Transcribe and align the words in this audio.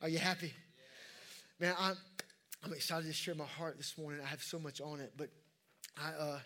Are 0.00 0.08
you 0.08 0.18
happy? 0.18 0.52
Man, 1.58 1.74
I'm, 1.76 1.96
I'm 2.64 2.72
excited 2.72 3.06
to 3.06 3.12
share 3.12 3.34
my 3.34 3.44
heart 3.44 3.78
this 3.78 3.98
morning. 3.98 4.20
I 4.24 4.28
have 4.28 4.42
so 4.42 4.58
much 4.60 4.80
on 4.80 5.00
it, 5.00 5.12
but 5.16 5.28
I, 5.96 6.10
uh, 6.10 6.38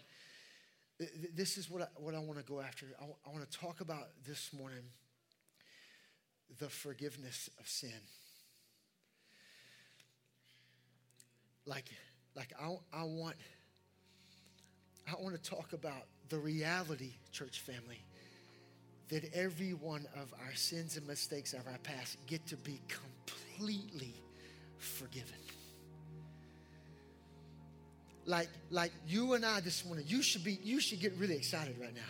th- 0.99 1.11
this 1.35 1.59
is 1.59 1.69
what 1.69 1.83
I, 1.83 1.87
what 1.97 2.15
I 2.15 2.19
want 2.19 2.39
to 2.39 2.45
go 2.45 2.61
after. 2.61 2.87
I, 2.97 3.01
w- 3.03 3.17
I 3.27 3.31
want 3.31 3.51
to 3.51 3.59
talk 3.59 3.83
about 3.83 4.09
this 4.27 4.51
morning 4.59 4.85
the 6.59 6.71
forgiveness 6.71 7.51
of 7.61 7.69
sin. 7.69 7.91
Like, 11.67 11.91
like 12.35 12.55
I, 12.59 12.75
I 12.93 13.05
want, 13.05 13.37
I 15.07 15.15
want 15.21 15.35
to 15.35 15.51
talk 15.51 15.75
about 15.75 16.07
the 16.31 16.39
reality, 16.39 17.13
church 17.33 17.61
family, 17.61 18.03
that 19.13 19.31
every 19.35 19.75
one 19.75 20.07
of 20.17 20.33
our 20.43 20.55
sins 20.55 20.97
and 20.97 21.07
mistakes 21.07 21.53
of 21.53 21.61
our 21.67 21.77
past 21.83 22.17
get 22.27 22.47
to 22.47 22.57
be 22.57 22.81
completely 22.89 24.15
forgiven. 24.79 25.37
Like, 28.25 28.49
like 28.71 28.91
you 29.07 29.35
and 29.35 29.45
I 29.45 29.61
this 29.61 29.85
morning, 29.85 30.07
you 30.09 30.23
should 30.23 30.43
be, 30.43 30.59
you 30.65 30.81
should 30.81 30.99
get 30.99 31.13
really 31.19 31.37
excited 31.37 31.79
right 31.79 31.95
now. 31.95 32.01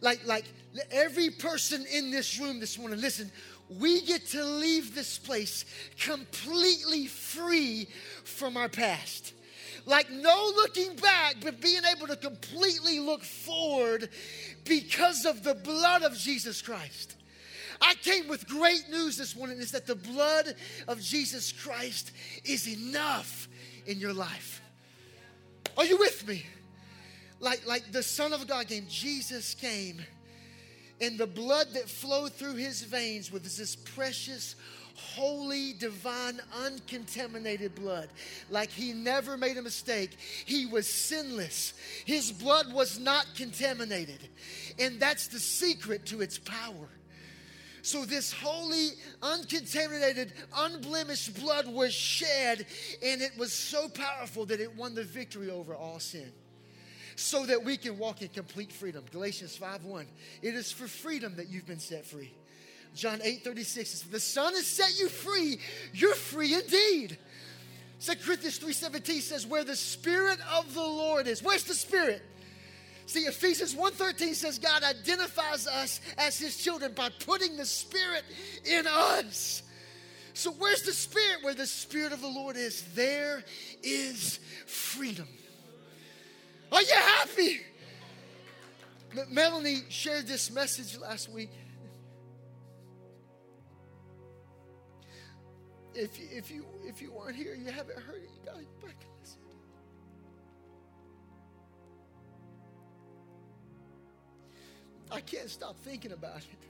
Like, 0.00 0.26
like 0.26 0.46
every 0.90 1.30
person 1.30 1.86
in 1.92 2.10
this 2.10 2.40
room 2.40 2.58
this 2.58 2.76
morning, 2.76 3.00
listen, 3.00 3.30
we 3.78 4.02
get 4.02 4.26
to 4.30 4.44
leave 4.44 4.96
this 4.96 5.16
place 5.16 5.64
completely 6.00 7.06
free 7.06 7.86
from 8.24 8.56
our 8.56 8.68
past. 8.68 9.32
Like 9.86 10.10
no 10.10 10.52
looking 10.56 10.96
back, 10.96 11.36
but 11.42 11.60
being 11.60 11.82
able 11.94 12.06
to 12.06 12.16
completely 12.16 13.00
look 13.00 13.22
forward 13.22 14.08
because 14.64 15.24
of 15.26 15.42
the 15.42 15.54
blood 15.54 16.02
of 16.02 16.16
Jesus 16.16 16.62
Christ. 16.62 17.16
I 17.80 17.94
came 17.94 18.28
with 18.28 18.48
great 18.48 18.88
news 18.90 19.16
this 19.16 19.36
morning 19.36 19.58
is 19.58 19.72
that 19.72 19.86
the 19.86 19.94
blood 19.94 20.54
of 20.88 21.00
Jesus 21.00 21.52
Christ 21.52 22.12
is 22.44 22.66
enough 22.66 23.48
in 23.86 23.98
your 23.98 24.14
life. 24.14 24.62
Are 25.76 25.84
you 25.84 25.98
with 25.98 26.26
me? 26.26 26.46
Like, 27.40 27.66
like 27.66 27.92
the 27.92 28.02
Son 28.02 28.32
of 28.32 28.46
God 28.46 28.68
came, 28.68 28.86
Jesus 28.88 29.54
came, 29.54 30.00
and 31.00 31.18
the 31.18 31.26
blood 31.26 31.66
that 31.74 31.88
flowed 31.88 32.32
through 32.32 32.54
his 32.54 32.82
veins 32.82 33.30
was 33.30 33.58
this 33.58 33.76
precious, 33.76 34.56
holy, 34.94 35.72
divine, 35.74 36.40
uncontaminated 36.64 37.74
blood. 37.74 38.08
Like 38.50 38.70
he 38.70 38.92
never 38.92 39.36
made 39.36 39.56
a 39.56 39.62
mistake. 39.62 40.16
He 40.44 40.66
was 40.66 40.88
sinless. 40.88 41.74
His 42.04 42.32
blood 42.32 42.72
was 42.72 42.98
not 42.98 43.26
contaminated. 43.36 44.28
And 44.78 45.00
that's 45.00 45.28
the 45.28 45.38
secret 45.38 46.06
to 46.06 46.20
its 46.20 46.38
power. 46.38 46.88
So, 47.82 48.06
this 48.06 48.32
holy, 48.32 48.92
uncontaminated, 49.22 50.32
unblemished 50.56 51.38
blood 51.38 51.68
was 51.68 51.92
shed, 51.92 52.64
and 53.04 53.20
it 53.20 53.32
was 53.36 53.52
so 53.52 53.90
powerful 53.90 54.46
that 54.46 54.58
it 54.58 54.74
won 54.74 54.94
the 54.94 55.04
victory 55.04 55.50
over 55.50 55.74
all 55.74 56.00
sin. 56.00 56.32
So 57.16 57.44
that 57.44 57.62
we 57.62 57.76
can 57.76 57.98
walk 57.98 58.22
in 58.22 58.28
complete 58.28 58.72
freedom. 58.72 59.04
Galatians 59.12 59.54
5 59.58 59.84
1. 59.84 60.06
It 60.40 60.54
is 60.54 60.72
for 60.72 60.88
freedom 60.88 61.36
that 61.36 61.48
you've 61.48 61.66
been 61.66 61.78
set 61.78 62.06
free. 62.06 62.32
John 62.94 63.20
8 63.22 63.44
36 63.44 63.90
says, 63.90 64.02
The 64.02 64.20
Son 64.20 64.54
has 64.54 64.66
set 64.66 64.98
you 64.98 65.08
free, 65.08 65.58
you're 65.92 66.14
free 66.14 66.54
indeed. 66.54 67.18
2 68.00 68.12
Corinthians 68.24 68.58
3 68.58 68.72
17 68.72 69.20
says, 69.20 69.46
Where 69.46 69.64
the 69.64 69.76
Spirit 69.76 70.38
of 70.54 70.74
the 70.74 70.80
Lord 70.80 71.26
is. 71.26 71.42
Where's 71.42 71.64
the 71.64 71.74
Spirit? 71.74 72.22
See, 73.06 73.20
Ephesians 73.20 73.74
1:13 73.74 74.34
says 74.34 74.58
God 74.58 74.82
identifies 74.82 75.66
us 75.66 76.00
as 76.16 76.38
his 76.38 76.56
children 76.56 76.92
by 76.94 77.10
putting 77.10 77.56
the 77.56 77.66
Spirit 77.66 78.24
in 78.64 78.86
us. 78.86 79.62
So 80.32 80.50
where's 80.52 80.82
the 80.82 80.92
Spirit? 80.92 81.42
Where 81.42 81.54
the 81.54 81.66
Spirit 81.66 82.12
of 82.12 82.20
the 82.20 82.28
Lord 82.28 82.56
is, 82.56 82.82
there 82.94 83.44
is 83.82 84.40
freedom. 84.66 85.28
Are 86.72 86.82
you 86.82 86.94
happy? 86.94 87.60
Melanie 89.30 89.82
shared 89.90 90.26
this 90.26 90.50
message 90.50 90.98
last 90.98 91.30
week. 91.30 91.50
If 95.94 96.18
you, 96.18 96.26
if 96.32 96.50
you 96.50 96.64
if 96.84 97.00
you 97.00 97.12
weren't 97.12 97.36
here, 97.36 97.54
you 97.54 97.70
haven't 97.70 97.98
heard 97.98 98.22
it, 98.22 98.30
you 98.34 98.40
gotta 98.44 98.64
go 98.64 98.86
back 98.86 98.96
and 99.00 99.10
listen. 99.20 99.38
I 105.10 105.20
can't 105.20 105.48
stop 105.48 105.76
thinking 105.84 106.12
about 106.12 106.38
it. 106.38 106.64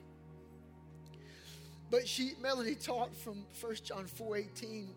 But 1.90 2.06
she, 2.08 2.32
Melanie 2.42 2.74
taught 2.74 3.14
from 3.14 3.44
1 3.60 3.74
John 3.84 4.06
4 4.06 4.36
18. 4.36 4.88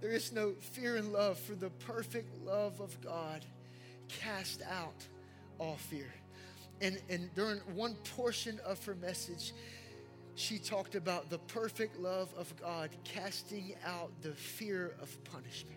There 0.00 0.12
is 0.12 0.32
no 0.32 0.52
fear 0.60 0.96
in 0.96 1.12
love, 1.12 1.38
for 1.38 1.54
the 1.54 1.70
perfect 1.70 2.34
love 2.46 2.80
of 2.80 2.98
God 3.02 3.44
cast 4.08 4.62
out 4.62 5.04
all 5.58 5.76
fear. 5.76 6.12
And, 6.80 6.98
and 7.10 7.34
during 7.34 7.58
one 7.74 7.94
portion 8.16 8.58
of 8.64 8.82
her 8.86 8.94
message, 8.94 9.52
she 10.34 10.58
talked 10.58 10.94
about 10.94 11.30
the 11.30 11.38
perfect 11.38 11.98
love 11.98 12.32
of 12.36 12.54
God 12.60 12.90
casting 13.04 13.74
out 13.84 14.10
the 14.22 14.32
fear 14.32 14.94
of 15.00 15.24
punishment. 15.24 15.76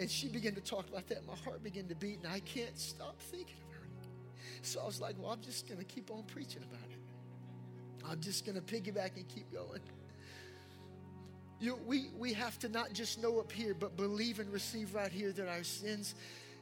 And 0.00 0.10
she 0.10 0.28
began 0.28 0.54
to 0.54 0.60
talk 0.60 0.88
about 0.88 1.06
that. 1.08 1.26
My 1.26 1.36
heart 1.44 1.62
began 1.62 1.86
to 1.88 1.94
beat, 1.94 2.18
and 2.22 2.32
I 2.32 2.40
can't 2.40 2.76
stop 2.78 3.20
thinking 3.20 3.56
about 3.68 3.84
it. 4.02 4.66
So 4.66 4.80
I 4.80 4.86
was 4.86 5.00
like, 5.00 5.16
well, 5.18 5.30
I'm 5.30 5.40
just 5.40 5.68
going 5.68 5.78
to 5.78 5.84
keep 5.84 6.10
on 6.10 6.24
preaching 6.24 6.62
about 6.62 6.90
it. 6.90 6.98
I'm 8.10 8.20
just 8.20 8.44
going 8.44 8.60
to 8.60 8.62
piggyback 8.62 9.16
and 9.16 9.26
keep 9.28 9.52
going. 9.52 9.80
You, 11.60 11.78
we, 11.86 12.08
we 12.18 12.32
have 12.34 12.58
to 12.60 12.68
not 12.68 12.92
just 12.92 13.22
know 13.22 13.38
up 13.38 13.50
here, 13.50 13.74
but 13.74 13.96
believe 13.96 14.40
and 14.40 14.52
receive 14.52 14.94
right 14.94 15.10
here 15.10 15.32
that 15.32 15.48
our 15.48 15.62
sins 15.62 16.14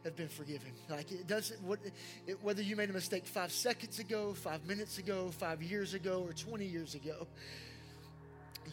have 0.04 0.16
been 0.16 0.28
forgiven. 0.28 0.72
Like 0.88 1.10
it 1.12 1.26
doesn't, 1.26 1.62
what, 1.62 1.78
it, 2.26 2.38
whether 2.42 2.62
you 2.62 2.76
made 2.76 2.90
a 2.90 2.92
mistake 2.92 3.26
five 3.26 3.52
seconds 3.52 3.98
ago, 3.98 4.34
five 4.34 4.66
minutes 4.66 4.98
ago, 4.98 5.30
five 5.30 5.62
years 5.62 5.94
ago, 5.94 6.24
or 6.26 6.32
20 6.32 6.64
years 6.64 6.94
ago, 6.94 7.26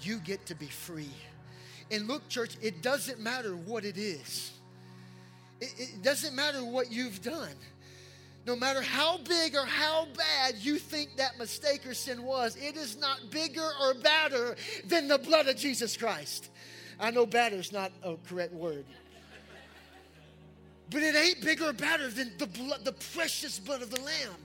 you 0.01 0.19
get 0.19 0.45
to 0.47 0.55
be 0.55 0.67
free. 0.67 1.11
And 1.91 2.07
look, 2.07 2.27
church, 2.29 2.55
it 2.61 2.81
doesn't 2.81 3.19
matter 3.19 3.55
what 3.55 3.85
it 3.85 3.97
is, 3.97 4.51
it, 5.59 5.73
it 5.77 6.03
doesn't 6.03 6.35
matter 6.35 6.63
what 6.63 6.91
you've 6.91 7.21
done. 7.21 7.55
No 8.45 8.55
matter 8.55 8.81
how 8.81 9.17
big 9.17 9.53
or 9.53 9.65
how 9.65 10.07
bad 10.15 10.55
you 10.57 10.79
think 10.79 11.17
that 11.17 11.37
mistake 11.37 11.85
or 11.85 11.93
sin 11.93 12.23
was, 12.23 12.55
it 12.55 12.77
is 12.77 12.97
not 12.97 13.29
bigger 13.29 13.69
or 13.81 13.93
badder 13.95 14.55
than 14.85 15.07
the 15.07 15.19
blood 15.19 15.47
of 15.47 15.57
Jesus 15.57 15.95
Christ. 15.97 16.49
I 16.99 17.11
know 17.11 17.25
badder 17.25 17.57
is 17.57 17.71
not 17.71 17.91
a 18.01 18.15
correct 18.27 18.53
word. 18.53 18.85
But 20.91 21.03
it 21.03 21.15
ain't 21.15 21.41
bigger 21.41 21.69
or 21.69 21.73
better 21.73 22.09
than 22.09 22.31
the 22.37 22.47
blood, 22.47 22.83
the 22.83 22.93
precious 23.13 23.59
blood 23.59 23.81
of 23.81 23.91
the 23.91 24.01
Lamb. 24.01 24.35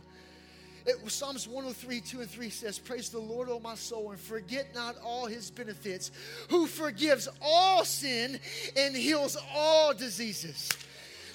It, 0.86 0.96
Psalms 1.10 1.48
103, 1.48 2.00
2 2.00 2.20
and 2.20 2.30
3 2.30 2.50
says, 2.50 2.78
Praise 2.78 3.08
the 3.08 3.18
Lord, 3.18 3.48
O 3.48 3.58
my 3.58 3.74
soul, 3.74 4.10
and 4.10 4.20
forget 4.20 4.74
not 4.74 4.96
all 5.02 5.24
his 5.24 5.50
benefits, 5.50 6.10
who 6.50 6.66
forgives 6.66 7.26
all 7.40 7.84
sin 7.86 8.38
and 8.76 8.94
heals 8.94 9.38
all 9.54 9.94
diseases. 9.94 10.70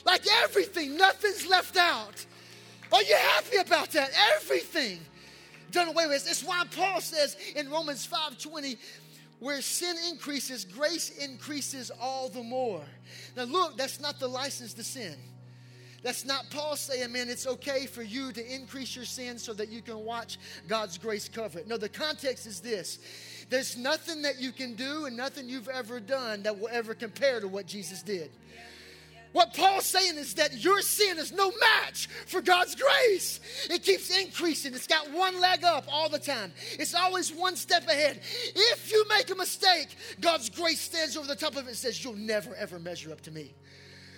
Like 0.05 0.21
everything, 0.43 0.97
nothing's 0.97 1.47
left 1.47 1.77
out. 1.77 2.25
Are 2.91 3.01
you 3.01 3.15
happy 3.15 3.57
about 3.57 3.89
that? 3.91 4.11
Everything 4.35 4.99
done 5.71 5.89
away 5.89 6.07
with. 6.07 6.27
It's 6.29 6.43
why 6.43 6.63
Paul 6.75 7.01
says 7.01 7.35
in 7.55 7.69
Romans 7.69 8.05
5:20, 8.07 8.77
where 9.39 9.61
sin 9.61 9.95
increases, 10.09 10.65
grace 10.65 11.09
increases 11.17 11.91
all 11.99 12.29
the 12.29 12.43
more. 12.43 12.83
Now, 13.35 13.43
look, 13.43 13.77
that's 13.77 13.99
not 13.99 14.19
the 14.19 14.27
license 14.27 14.73
to 14.73 14.83
sin. 14.83 15.15
That's 16.01 16.25
not 16.25 16.49
Paul 16.49 16.75
saying, 16.75 17.11
man, 17.11 17.29
it's 17.29 17.45
okay 17.45 17.85
for 17.85 18.01
you 18.01 18.31
to 18.31 18.55
increase 18.55 18.95
your 18.95 19.05
sin 19.05 19.37
so 19.37 19.53
that 19.53 19.69
you 19.69 19.81
can 19.81 20.05
watch 20.05 20.37
God's 20.67 20.97
grace 20.97 21.27
cover 21.27 21.59
it. 21.59 21.67
No, 21.67 21.77
the 21.77 21.89
context 21.89 22.45
is 22.45 22.61
this 22.61 22.99
there's 23.49 23.77
nothing 23.77 24.21
that 24.21 24.39
you 24.39 24.51
can 24.51 24.75
do 24.75 25.05
and 25.05 25.17
nothing 25.17 25.49
you've 25.49 25.67
ever 25.67 25.99
done 25.99 26.43
that 26.43 26.57
will 26.57 26.69
ever 26.71 26.93
compare 26.93 27.41
to 27.41 27.47
what 27.47 27.65
Jesus 27.65 28.01
did. 28.01 28.31
What 29.31 29.53
Paul's 29.53 29.85
saying 29.85 30.17
is 30.17 30.33
that 30.35 30.63
your 30.63 30.81
sin 30.81 31.19
is 31.19 31.31
no 31.31 31.51
match 31.59 32.07
for 32.25 32.41
God's 32.41 32.75
grace. 32.75 33.39
It 33.69 33.83
keeps 33.83 34.09
increasing. 34.17 34.73
It's 34.73 34.87
got 34.87 35.11
one 35.11 35.39
leg 35.39 35.63
up 35.63 35.85
all 35.87 36.09
the 36.09 36.19
time. 36.19 36.51
It's 36.73 36.95
always 36.95 37.31
one 37.31 37.55
step 37.55 37.87
ahead. 37.87 38.21
If 38.55 38.91
you 38.91 39.05
make 39.07 39.29
a 39.29 39.35
mistake, 39.35 39.95
God's 40.19 40.49
grace 40.49 40.81
stands 40.81 41.15
over 41.15 41.27
the 41.27 41.35
top 41.35 41.51
of 41.51 41.65
it 41.65 41.67
and 41.67 41.77
says, 41.77 42.03
You'll 42.03 42.15
never, 42.15 42.55
ever 42.55 42.79
measure 42.79 43.11
up 43.11 43.21
to 43.21 43.31
me. 43.31 43.53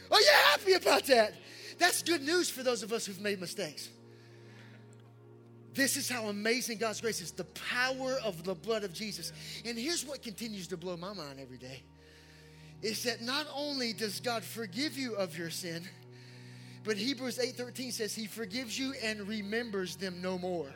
Are 0.10 0.20
you 0.20 0.32
happy 0.46 0.74
about 0.74 1.06
that? 1.08 1.34
That's 1.78 2.04
good 2.04 2.22
news 2.22 2.50
for 2.50 2.64
those 2.64 2.84
of 2.84 2.94
us 2.94 3.06
who've 3.06 3.22
made 3.22 3.42
mistakes. 3.42 3.90
This 5.74 5.96
is 5.96 6.10
how 6.10 6.26
amazing 6.26 6.78
God's 6.78 7.02
grace 7.02 7.22
is 7.22 7.32
the 7.32 7.46
power 7.46 8.18
of 8.24 8.44
the 8.44 8.54
blood 8.54 8.84
of 8.84 8.94
Jesus. 8.94 9.32
And 9.66 9.78
here's 9.78 10.06
what 10.06 10.22
continues 10.22 10.68
to 10.68 10.78
blow 10.78 10.98
my 10.98 11.14
mind 11.14 11.40
every 11.40 11.58
day 11.58 11.84
is 12.82 13.04
that 13.04 13.22
not 13.22 13.48
only 13.54 13.94
does 13.94 14.20
God 14.20 14.44
forgive 14.44 14.98
you 14.98 15.16
of 15.16 15.38
your 15.38 15.50
sin, 15.50 15.88
but 16.84 16.98
Hebrews 16.98 17.38
8:13 17.38 17.92
says 17.92 18.16
he 18.16 18.26
forgives 18.26 18.78
you 18.78 18.94
and 19.04 19.28
remembers 19.28 19.96
them 19.96 20.22
no 20.22 20.38
more. 20.38 20.74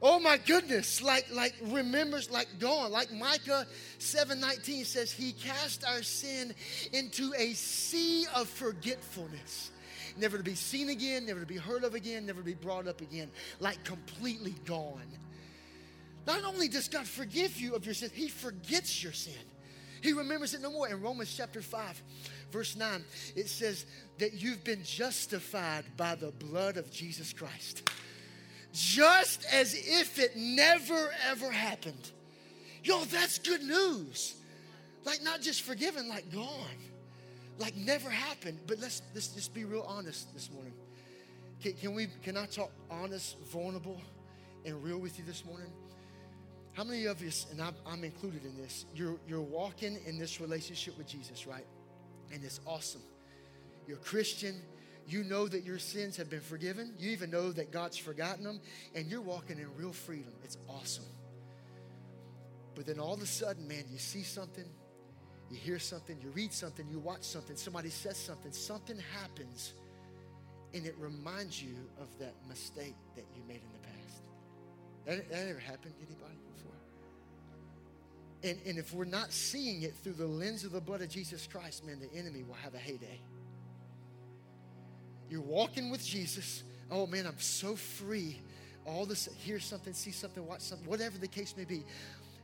Oh 0.00 0.20
my 0.20 0.38
goodness, 0.38 1.02
like 1.02 1.26
like 1.30 1.54
remembers 1.60 2.30
like 2.30 2.48
gone. 2.58 2.90
Like 2.90 3.12
Micah 3.12 3.66
7:19 3.98 4.86
says 4.86 5.12
he 5.12 5.32
cast 5.32 5.84
our 5.84 6.02
sin 6.02 6.54
into 6.92 7.34
a 7.36 7.52
sea 7.52 8.26
of 8.34 8.48
forgetfulness. 8.48 9.72
Never 10.16 10.38
to 10.38 10.42
be 10.42 10.54
seen 10.54 10.88
again, 10.88 11.26
never 11.26 11.40
to 11.40 11.46
be 11.46 11.56
heard 11.56 11.84
of 11.84 11.94
again, 11.94 12.26
never 12.26 12.40
to 12.40 12.46
be 12.46 12.54
brought 12.54 12.88
up 12.88 13.00
again, 13.00 13.30
like 13.60 13.82
completely 13.84 14.54
gone. 14.64 15.06
Not 16.26 16.44
only 16.44 16.68
does 16.68 16.88
God 16.88 17.06
forgive 17.06 17.58
you 17.58 17.74
of 17.74 17.84
your 17.84 17.94
sin, 17.94 18.10
he 18.12 18.28
forgets 18.28 19.02
your 19.02 19.12
sin. 19.12 19.34
He 20.02 20.12
remembers 20.12 20.54
it 20.54 20.60
no 20.60 20.70
more. 20.70 20.88
In 20.88 21.00
Romans 21.00 21.34
chapter 21.36 21.62
5, 21.62 22.02
verse 22.50 22.76
9, 22.76 23.04
it 23.36 23.48
says 23.48 23.86
that 24.18 24.34
you've 24.34 24.64
been 24.64 24.82
justified 24.84 25.84
by 25.96 26.14
the 26.14 26.30
blood 26.30 26.76
of 26.76 26.90
Jesus 26.90 27.32
Christ 27.32 27.88
just 28.72 29.44
as 29.52 29.74
if 29.74 30.18
it 30.18 30.36
never 30.36 31.10
ever 31.28 31.50
happened. 31.50 32.12
Yo, 32.84 33.04
that's 33.04 33.38
good 33.38 33.62
news. 33.62 34.36
Like 35.04 35.22
not 35.22 35.40
just 35.40 35.62
forgiven, 35.62 36.08
like 36.08 36.32
gone, 36.32 36.78
like 37.58 37.76
never 37.76 38.10
happened. 38.10 38.58
But 38.66 38.78
let's 38.78 39.02
let's 39.14 39.28
just 39.28 39.54
be 39.54 39.64
real 39.64 39.84
honest 39.88 40.32
this 40.34 40.50
morning. 40.52 40.74
Can, 41.62 41.72
can 41.74 41.94
we? 41.94 42.08
Can 42.22 42.36
I 42.36 42.46
talk 42.46 42.70
honest, 42.90 43.38
vulnerable, 43.50 44.00
and 44.64 44.82
real 44.82 44.98
with 44.98 45.18
you 45.18 45.24
this 45.24 45.44
morning? 45.44 45.72
How 46.78 46.84
many 46.84 47.06
of 47.06 47.20
us, 47.22 47.46
and 47.50 47.60
I'm, 47.60 48.04
included 48.04 48.44
in 48.44 48.56
this, 48.56 48.86
you're, 48.94 49.16
you're 49.26 49.40
walking 49.40 49.98
in 50.06 50.16
this 50.16 50.40
relationship 50.40 50.96
with 50.96 51.08
Jesus, 51.08 51.44
right? 51.44 51.66
And 52.32 52.44
it's 52.44 52.60
awesome. 52.68 53.02
You're 53.88 53.96
Christian, 53.96 54.54
you 55.08 55.24
know 55.24 55.48
that 55.48 55.64
your 55.64 55.80
sins 55.80 56.16
have 56.18 56.30
been 56.30 56.40
forgiven. 56.40 56.94
You 56.96 57.10
even 57.10 57.32
know 57.32 57.50
that 57.50 57.72
God's 57.72 57.96
forgotten 57.96 58.44
them. 58.44 58.60
And 58.94 59.10
you're 59.10 59.20
walking 59.20 59.58
in 59.58 59.66
real 59.76 59.92
freedom. 59.92 60.32
It's 60.44 60.56
awesome. 60.68 61.06
But 62.76 62.86
then 62.86 63.00
all 63.00 63.14
of 63.14 63.22
a 63.22 63.26
sudden, 63.26 63.66
man, 63.66 63.82
you 63.90 63.98
see 63.98 64.22
something, 64.22 64.66
you 65.50 65.56
hear 65.56 65.80
something, 65.80 66.16
you 66.22 66.30
read 66.30 66.52
something, 66.52 66.86
you 66.88 67.00
watch 67.00 67.24
something, 67.24 67.56
somebody 67.56 67.90
says 67.90 68.16
something, 68.16 68.52
something 68.52 69.00
happens, 69.20 69.72
and 70.72 70.86
it 70.86 70.94
reminds 71.00 71.60
you 71.60 71.74
of 72.00 72.06
that 72.20 72.34
mistake 72.48 72.94
that 73.16 73.24
you 73.34 73.42
made 73.48 73.62
in 73.62 73.72
the 73.72 73.80
past. 73.80 74.22
That, 75.06 75.28
that 75.32 75.48
ever 75.48 75.58
happened 75.58 75.94
to 75.98 76.06
anybody? 76.06 76.47
And, 78.44 78.58
and 78.64 78.78
if 78.78 78.94
we're 78.94 79.04
not 79.04 79.32
seeing 79.32 79.82
it 79.82 79.94
through 79.96 80.12
the 80.12 80.26
lens 80.26 80.64
of 80.64 80.72
the 80.72 80.80
blood 80.80 81.02
of 81.02 81.08
Jesus 81.08 81.46
Christ, 81.46 81.84
man, 81.84 81.98
the 82.00 82.16
enemy 82.16 82.44
will 82.44 82.54
have 82.54 82.74
a 82.74 82.78
heyday. 82.78 83.20
You're 85.28 85.40
walking 85.40 85.90
with 85.90 86.04
Jesus. 86.04 86.62
Oh 86.90 87.06
man, 87.06 87.26
I'm 87.26 87.38
so 87.38 87.74
free. 87.74 88.40
All 88.86 89.04
this, 89.04 89.28
hear 89.38 89.60
something, 89.60 89.92
see 89.92 90.12
something, 90.12 90.46
watch 90.46 90.60
something, 90.60 90.86
whatever 90.88 91.18
the 91.18 91.28
case 91.28 91.54
may 91.56 91.64
be. 91.64 91.84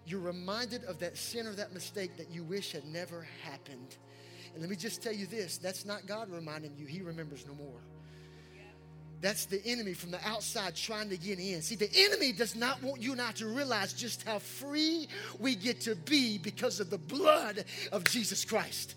You're 0.04 0.20
reminded 0.20 0.84
of 0.84 0.98
that 0.98 1.16
sin 1.16 1.46
or 1.46 1.52
that 1.52 1.72
mistake 1.72 2.16
that 2.18 2.30
you 2.30 2.44
wish 2.44 2.72
had 2.72 2.84
never 2.84 3.26
happened. 3.42 3.96
And 4.52 4.60
let 4.60 4.68
me 4.68 4.76
just 4.76 5.02
tell 5.02 5.12
you 5.12 5.26
this 5.26 5.58
that's 5.58 5.84
not 5.84 6.06
God 6.06 6.30
reminding 6.30 6.76
you, 6.76 6.86
He 6.86 7.00
remembers 7.02 7.46
no 7.46 7.54
more. 7.54 7.80
That's 9.24 9.46
the 9.46 9.64
enemy 9.64 9.94
from 9.94 10.10
the 10.10 10.20
outside 10.28 10.76
trying 10.76 11.08
to 11.08 11.16
get 11.16 11.38
in. 11.38 11.62
See, 11.62 11.76
the 11.76 11.88
enemy 11.96 12.30
does 12.30 12.54
not 12.54 12.82
want 12.82 13.00
you 13.00 13.12
and 13.12 13.22
I 13.22 13.32
to 13.32 13.46
realize 13.46 13.94
just 13.94 14.22
how 14.22 14.38
free 14.38 15.08
we 15.38 15.54
get 15.54 15.80
to 15.82 15.94
be 15.94 16.36
because 16.36 16.78
of 16.78 16.90
the 16.90 16.98
blood 16.98 17.64
of 17.90 18.04
Jesus 18.04 18.44
Christ. 18.44 18.96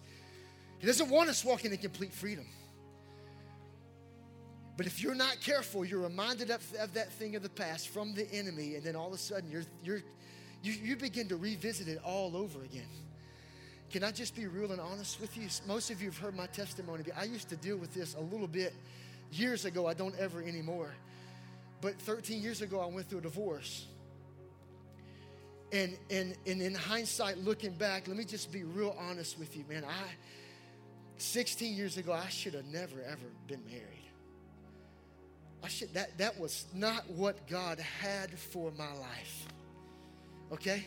He 0.80 0.86
doesn't 0.86 1.10
want 1.10 1.30
us 1.30 1.46
walking 1.46 1.72
in 1.72 1.78
complete 1.78 2.12
freedom. 2.12 2.46
But 4.76 4.86
if 4.86 5.02
you're 5.02 5.16
not 5.16 5.40
careful, 5.40 5.86
you're 5.86 6.02
reminded 6.02 6.50
of, 6.52 6.62
of, 6.78 6.94
that 6.96 7.10
thing 7.14 7.38
of 7.38 7.42
the 7.42 7.48
past 7.48 7.88
from 7.88 8.14
the 8.14 8.30
enemy, 8.34 8.76
and 8.76 8.84
then 8.84 8.98
all 8.98 9.08
of 9.08 9.14
a 9.14 9.18
sudden 9.18 9.50
you're, 9.50 9.64
you're, 9.82 10.02
you, 10.62 10.74
you 10.74 10.98
begin 10.98 11.30
to 11.30 11.38
revisit 11.38 11.88
it 11.88 12.02
all 12.04 12.36
over 12.36 12.66
again. 12.66 12.90
Can 13.92 14.04
I 14.04 14.12
just 14.12 14.36
be 14.36 14.46
real 14.46 14.74
and 14.74 14.82
honest 14.82 15.22
with 15.22 15.38
you? 15.38 15.48
Most 15.66 15.90
of 15.90 16.02
you 16.02 16.10
have 16.10 16.18
heard 16.18 16.36
my 16.36 16.48
testimony. 16.48 17.06
I 17.18 17.24
used 17.24 17.48
to 17.48 17.56
deal 17.56 17.78
with 17.78 17.94
this 17.94 18.16
a 18.16 18.22
little 18.22 18.46
bit 18.48 18.74
years 19.32 19.66
ago. 19.66 19.88
I 19.88 19.94
don't 19.94 20.16
ever 20.18 20.42
anymore. 20.42 20.92
But 21.82 22.00
13 22.02 22.42
years 22.42 22.62
ago, 22.62 22.80
I 22.80 22.88
went 22.88 23.10
through 23.10 23.20
a 23.20 23.24
divorce. 23.24 23.86
And, 25.72 25.98
and, 26.10 26.36
and 26.46 26.62
in 26.62 26.74
hindsight, 26.74 27.38
looking 27.40 27.74
back, 27.74 28.08
let 28.08 28.18
me 28.18 28.24
just 28.24 28.52
be 28.52 28.64
real 28.64 28.96
honest 28.98 29.38
with 29.38 29.56
you, 29.58 29.66
man. 29.70 29.84
I, 29.84 30.10
16 31.18 31.76
years 31.76 31.98
ago, 31.98 32.14
I 32.14 32.30
should 32.30 32.54
have 32.54 32.66
never, 32.66 33.02
ever 33.02 33.26
been 33.48 33.64
married. 33.66 33.84
I 35.64 35.68
should, 35.68 35.94
that, 35.94 36.18
that 36.20 36.40
was 36.40 36.66
not 36.74 37.10
what 37.12 37.48
God 37.48 37.80
had 37.80 38.32
for 38.38 38.72
my 38.78 38.94
life. 38.94 39.48
Okay? 40.54 40.86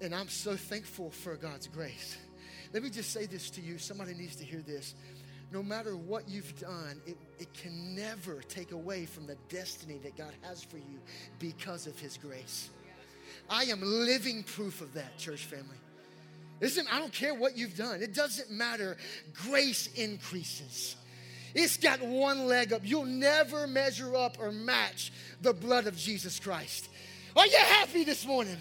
And 0.00 0.14
I'm 0.14 0.28
so 0.28 0.56
thankful 0.56 1.10
for 1.10 1.36
God's 1.36 1.68
grace. 1.68 2.16
Let 2.72 2.82
me 2.82 2.90
just 2.90 3.12
say 3.12 3.26
this 3.26 3.50
to 3.50 3.60
you. 3.60 3.78
Somebody 3.78 4.14
needs 4.14 4.34
to 4.36 4.44
hear 4.44 4.60
this. 4.60 4.94
No 5.52 5.62
matter 5.62 5.96
what 5.96 6.28
you've 6.28 6.58
done, 6.58 7.00
it, 7.06 7.16
it 7.38 7.52
can 7.52 7.94
never 7.94 8.40
take 8.48 8.72
away 8.72 9.04
from 9.04 9.26
the 9.26 9.36
destiny 9.50 9.98
that 10.02 10.16
God 10.16 10.32
has 10.40 10.62
for 10.62 10.78
you 10.78 10.98
because 11.38 11.86
of 11.86 11.98
His 11.98 12.16
grace. 12.16 12.70
I 13.50 13.64
am 13.64 13.80
living 13.82 14.44
proof 14.44 14.80
of 14.80 14.94
that, 14.94 15.18
church 15.18 15.44
family. 15.44 15.76
Listen, 16.62 16.86
I 16.90 16.98
don't 16.98 17.12
care 17.12 17.34
what 17.34 17.58
you've 17.58 17.76
done, 17.76 18.00
it 18.02 18.14
doesn't 18.14 18.50
matter. 18.50 18.96
Grace 19.34 19.88
increases. 19.94 20.96
It's 21.54 21.76
got 21.76 22.00
one 22.00 22.46
leg 22.46 22.72
up. 22.72 22.80
You'll 22.82 23.04
never 23.04 23.66
measure 23.66 24.16
up 24.16 24.38
or 24.40 24.52
match 24.52 25.12
the 25.42 25.52
blood 25.52 25.86
of 25.86 25.98
Jesus 25.98 26.40
Christ. 26.40 26.88
Are 27.36 27.46
you 27.46 27.58
happy 27.58 28.04
this 28.04 28.26
morning? 28.26 28.56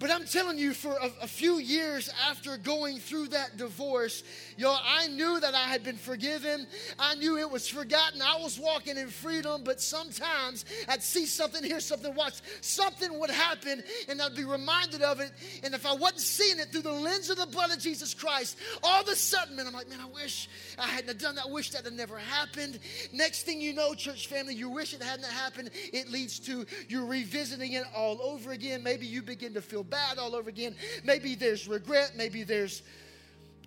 But 0.00 0.10
I'm 0.10 0.24
telling 0.24 0.58
you, 0.58 0.72
for 0.72 0.96
a, 0.96 1.10
a, 1.22 1.26
few 1.26 1.58
years 1.58 2.10
after 2.26 2.56
going 2.56 2.98
through 2.98 3.28
that 3.28 3.58
divorce, 3.58 4.22
yo, 4.60 4.76
I 4.84 5.08
knew 5.08 5.40
that 5.40 5.54
I 5.54 5.64
had 5.64 5.82
been 5.82 5.96
forgiven. 5.96 6.66
I 6.98 7.14
knew 7.14 7.38
it 7.38 7.50
was 7.50 7.66
forgotten. 7.66 8.20
I 8.20 8.38
was 8.40 8.58
walking 8.58 8.98
in 8.98 9.08
freedom, 9.08 9.62
but 9.64 9.80
sometimes 9.80 10.66
I'd 10.86 11.02
see 11.02 11.24
something, 11.24 11.64
hear 11.64 11.80
something, 11.80 12.14
watch 12.14 12.34
something 12.60 13.18
would 13.18 13.30
happen, 13.30 13.82
and 14.08 14.20
I'd 14.20 14.36
be 14.36 14.44
reminded 14.44 15.00
of 15.00 15.18
it. 15.20 15.32
And 15.64 15.74
if 15.74 15.86
I 15.86 15.94
wasn't 15.94 16.20
seeing 16.20 16.58
it 16.58 16.70
through 16.70 16.82
the 16.82 16.92
lens 16.92 17.30
of 17.30 17.38
the 17.38 17.46
blood 17.46 17.70
of 17.70 17.78
Jesus 17.78 18.12
Christ, 18.12 18.58
all 18.82 19.00
of 19.00 19.08
a 19.08 19.16
sudden, 19.16 19.56
man, 19.56 19.66
I'm 19.66 19.72
like, 19.72 19.88
man, 19.88 20.00
I 20.00 20.08
wish 20.08 20.50
I 20.78 20.86
hadn't 20.86 21.18
done 21.18 21.36
that. 21.36 21.46
I 21.46 21.50
wish 21.50 21.70
that 21.70 21.84
had 21.84 21.94
never 21.94 22.18
happened. 22.18 22.80
Next 23.14 23.44
thing 23.44 23.62
you 23.62 23.72
know, 23.72 23.94
church 23.94 24.26
family, 24.26 24.54
you 24.54 24.68
wish 24.68 24.92
it 24.92 25.02
hadn't 25.02 25.24
happened. 25.24 25.70
It 25.74 26.10
leads 26.10 26.38
to 26.40 26.66
you 26.88 27.06
revisiting 27.06 27.72
it 27.72 27.84
all 27.96 28.20
over 28.20 28.50
again. 28.50 28.82
Maybe 28.82 29.06
you 29.06 29.22
begin 29.22 29.54
to 29.54 29.62
feel 29.62 29.84
bad 29.84 30.18
all 30.18 30.36
over 30.36 30.50
again. 30.50 30.74
Maybe 31.02 31.34
there's 31.34 31.66
regret, 31.66 32.12
maybe 32.14 32.42
there's 32.42 32.82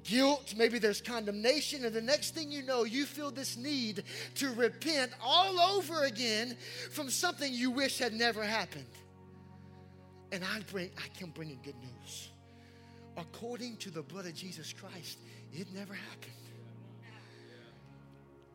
guilt, 0.03 0.53
maybe 0.57 0.79
there's 0.79 1.01
condemnation, 1.01 1.86
and 1.86 1.93
the 1.93 2.01
next 2.01 2.33
thing 2.33 2.51
you 2.51 2.63
know, 2.63 2.83
you 2.83 3.05
feel 3.05 3.31
this 3.31 3.57
need 3.57 4.03
to 4.36 4.51
repent 4.53 5.12
all 5.22 5.60
over 5.60 6.03
again 6.03 6.57
from 6.91 7.10
something 7.10 7.53
you 7.53 7.72
wish 7.72 8.00
had 8.00 8.13
never 8.13 8.43
happened. 8.43 8.86
And 10.31 10.43
I 10.43 10.62
bring 10.72 10.89
I 10.98 11.07
can 11.17 11.29
bring 11.29 11.50
you 11.50 11.57
good 11.63 11.79
news. 11.79 12.29
According 13.17 13.77
to 13.77 13.91
the 13.91 14.01
blood 14.01 14.25
of 14.25 14.33
Jesus 14.33 14.74
Christ, 14.74 15.19
it 15.53 15.67
never 15.74 15.93
happened. 15.93 16.33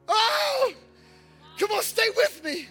Oh! 0.09 0.73
Come 1.59 1.71
on, 1.73 1.83
stay 1.83 2.09
with 2.17 2.43
me 2.45 2.69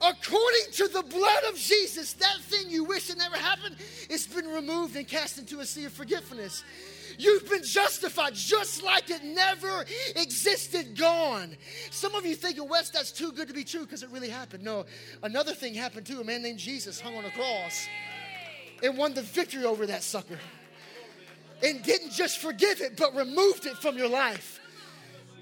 according 0.00 0.72
to 0.72 0.88
the 0.88 1.02
blood 1.02 1.44
of 1.48 1.56
Jesus, 1.56 2.12
that 2.14 2.38
thing 2.42 2.70
you 2.70 2.84
wish 2.84 3.08
had 3.08 3.18
never 3.18 3.36
happened, 3.36 3.76
it's 4.08 4.26
been 4.26 4.46
removed 4.46 4.96
and 4.96 5.06
cast 5.06 5.38
into 5.38 5.60
a 5.60 5.66
sea 5.66 5.86
of 5.86 5.92
forgetfulness. 5.92 6.64
You've 7.18 7.48
been 7.48 7.62
justified 7.62 8.34
just 8.34 8.82
like 8.82 9.10
it 9.10 9.24
never 9.24 9.84
existed, 10.16 10.96
gone. 10.96 11.56
Some 11.90 12.14
of 12.14 12.24
you 12.26 12.34
think, 12.34 12.58
Wes, 12.70 12.90
that's 12.90 13.12
too 13.12 13.32
good 13.32 13.48
to 13.48 13.54
be 13.54 13.64
true 13.64 13.82
because 13.82 14.02
it 14.02 14.10
really 14.10 14.28
happened. 14.28 14.62
No, 14.62 14.86
another 15.22 15.52
thing 15.52 15.74
happened 15.74 16.06
too. 16.06 16.20
A 16.20 16.24
man 16.24 16.42
named 16.42 16.58
Jesus 16.58 17.00
hung 17.00 17.16
on 17.16 17.24
a 17.24 17.30
cross 17.30 17.86
and 18.82 18.96
won 18.96 19.14
the 19.14 19.22
victory 19.22 19.64
over 19.64 19.86
that 19.86 20.02
sucker. 20.02 20.38
And 21.62 21.82
didn't 21.82 22.12
just 22.12 22.38
forgive 22.38 22.80
it, 22.82 22.96
but 22.98 23.14
removed 23.14 23.64
it 23.64 23.78
from 23.78 23.96
your 23.96 24.08
life. 24.08 24.60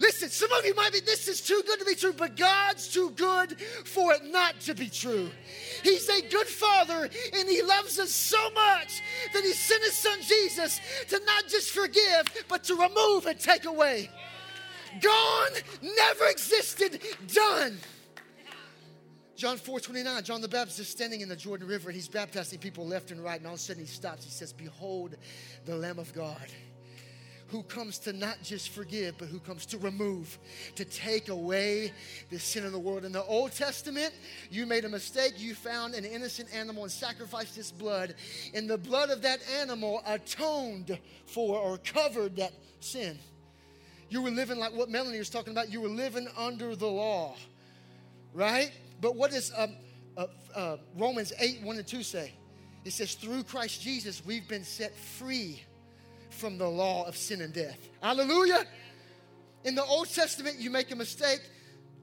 Listen, 0.01 0.29
some 0.29 0.53
of 0.53 0.65
you 0.65 0.75
might 0.75 0.93
be, 0.93 1.01
this 1.01 1.29
is 1.29 1.41
too 1.41 1.63
good 1.67 1.79
to 1.79 1.85
be 1.85 1.95
true, 1.95 2.13
but 2.13 2.37
God's 2.37 2.89
too 2.89 3.11
good 3.11 3.61
for 3.61 4.13
it 4.13 4.25
not 4.25 4.59
to 4.61 4.75
be 4.75 4.89
true. 4.89 5.31
He's 5.83 6.09
a 6.09 6.23
good 6.29 6.47
father, 6.47 7.09
and 7.33 7.49
He 7.49 7.63
loves 7.63 7.99
us 7.99 8.11
so 8.11 8.43
much 8.51 9.03
that 9.33 9.43
He 9.45 9.53
sent 9.53 9.85
His 9.85 9.95
Son 9.95 10.19
Jesus 10.23 10.81
to 11.09 11.21
not 11.25 11.49
just 11.49 11.71
forgive, 11.71 12.45
but 12.49 12.65
to 12.65 12.75
remove 12.75 13.27
and 13.27 13.39
take 13.39 13.67
away. 13.67 14.11
Gone, 15.01 15.53
never 15.83 16.27
existed, 16.27 17.01
done. 17.33 17.79
John 19.37 19.57
4 19.57 19.81
29, 19.81 20.23
John 20.23 20.41
the 20.41 20.49
Baptist 20.49 20.79
is 20.79 20.89
standing 20.89 21.21
in 21.21 21.29
the 21.29 21.35
Jordan 21.35 21.67
River 21.67 21.89
and 21.89 21.97
he's 21.97 22.07
baptizing 22.09 22.61
people 22.61 22.87
left 22.87 23.11
and 23.11 23.23
right, 23.23 23.39
and 23.39 23.47
all 23.47 23.55
of 23.55 23.59
a 23.59 23.63
sudden 23.63 23.83
he 23.83 23.89
stops. 23.89 24.25
He 24.25 24.31
says, 24.31 24.53
Behold 24.53 25.17
the 25.67 25.77
Lamb 25.77 25.99
of 25.99 26.13
God 26.15 26.47
who 27.49 27.63
comes 27.63 27.99
to 28.01 28.13
not 28.13 28.43
just 28.43 28.71
forgive, 28.71 29.19
but 29.19 29.29
who 29.29 29.39
comes 29.39 29.67
to 29.67 29.79
remove, 29.79 30.39
to 30.77 30.85
take 30.85 31.29
away 31.29 31.93
the 32.31 32.39
sin 32.39 32.65
of 32.65 32.73
the 32.73 32.79
world. 32.79 33.05
In 33.05 33.13
the 33.13 33.25
Old 33.25 33.53
Testament, 33.53 34.13
you 34.51 34.67
made 34.67 34.85
a 34.85 34.89
mistake. 34.89 35.35
You 35.37 35.55
found 35.55 35.95
an 35.95 36.05
innocent 36.05 36.55
animal 36.55 36.85
and 36.85 36.93
sacrificed 36.93 37.57
its 37.59 37.71
blood. 37.71 38.15
And 38.55 38.69
the 38.69 38.79
blood 38.79 39.11
of 39.11 39.23
that 39.23 39.41
animal 39.61 40.03
atoned 40.07 40.99
for 41.27 41.59
or 41.59 41.79
covered 41.79 42.37
that 42.37 42.53
sin. 42.81 43.19
You 44.09 44.23
were 44.23 44.31
living 44.31 44.59
like 44.59 44.73
what 44.73 44.89
Melanie 44.89 45.19
was 45.19 45.31
talking 45.31 45.53
about. 45.53 45.71
You 45.71 45.81
were 45.81 45.89
living 45.89 46.29
under 46.37 46.77
the 46.77 46.87
law, 46.87 47.37
right? 48.33 48.73
But 49.01 49.17
what 49.17 49.33
does 49.33 49.53
um, 49.57 49.77
uh, 50.17 50.27
uh, 50.55 50.77
Romans 50.97 51.33
8 51.39 51.63
1 51.63 51.77
and 51.77 51.87
2 51.87 52.03
say? 52.03 52.33
It 52.85 52.93
says, 52.93 53.15
through 53.15 53.45
Christ 53.45 53.81
Jesus, 53.81 54.23
we've 54.25 54.47
been 54.47 54.65
set 54.65 54.95
free 54.95 55.63
from 56.35 56.59
the 56.59 56.69
law 56.69 57.07
of 57.07 57.17
sin 57.17 57.41
and 57.41 57.53
death. 57.53 57.79
Hallelujah. 58.03 58.64
In 59.64 59.75
the 59.75 59.85
Old 59.85 60.12
Testament, 60.12 60.59
you 60.59 60.71
make 60.71 60.91
a 60.91 60.97
mistake, 60.97 61.41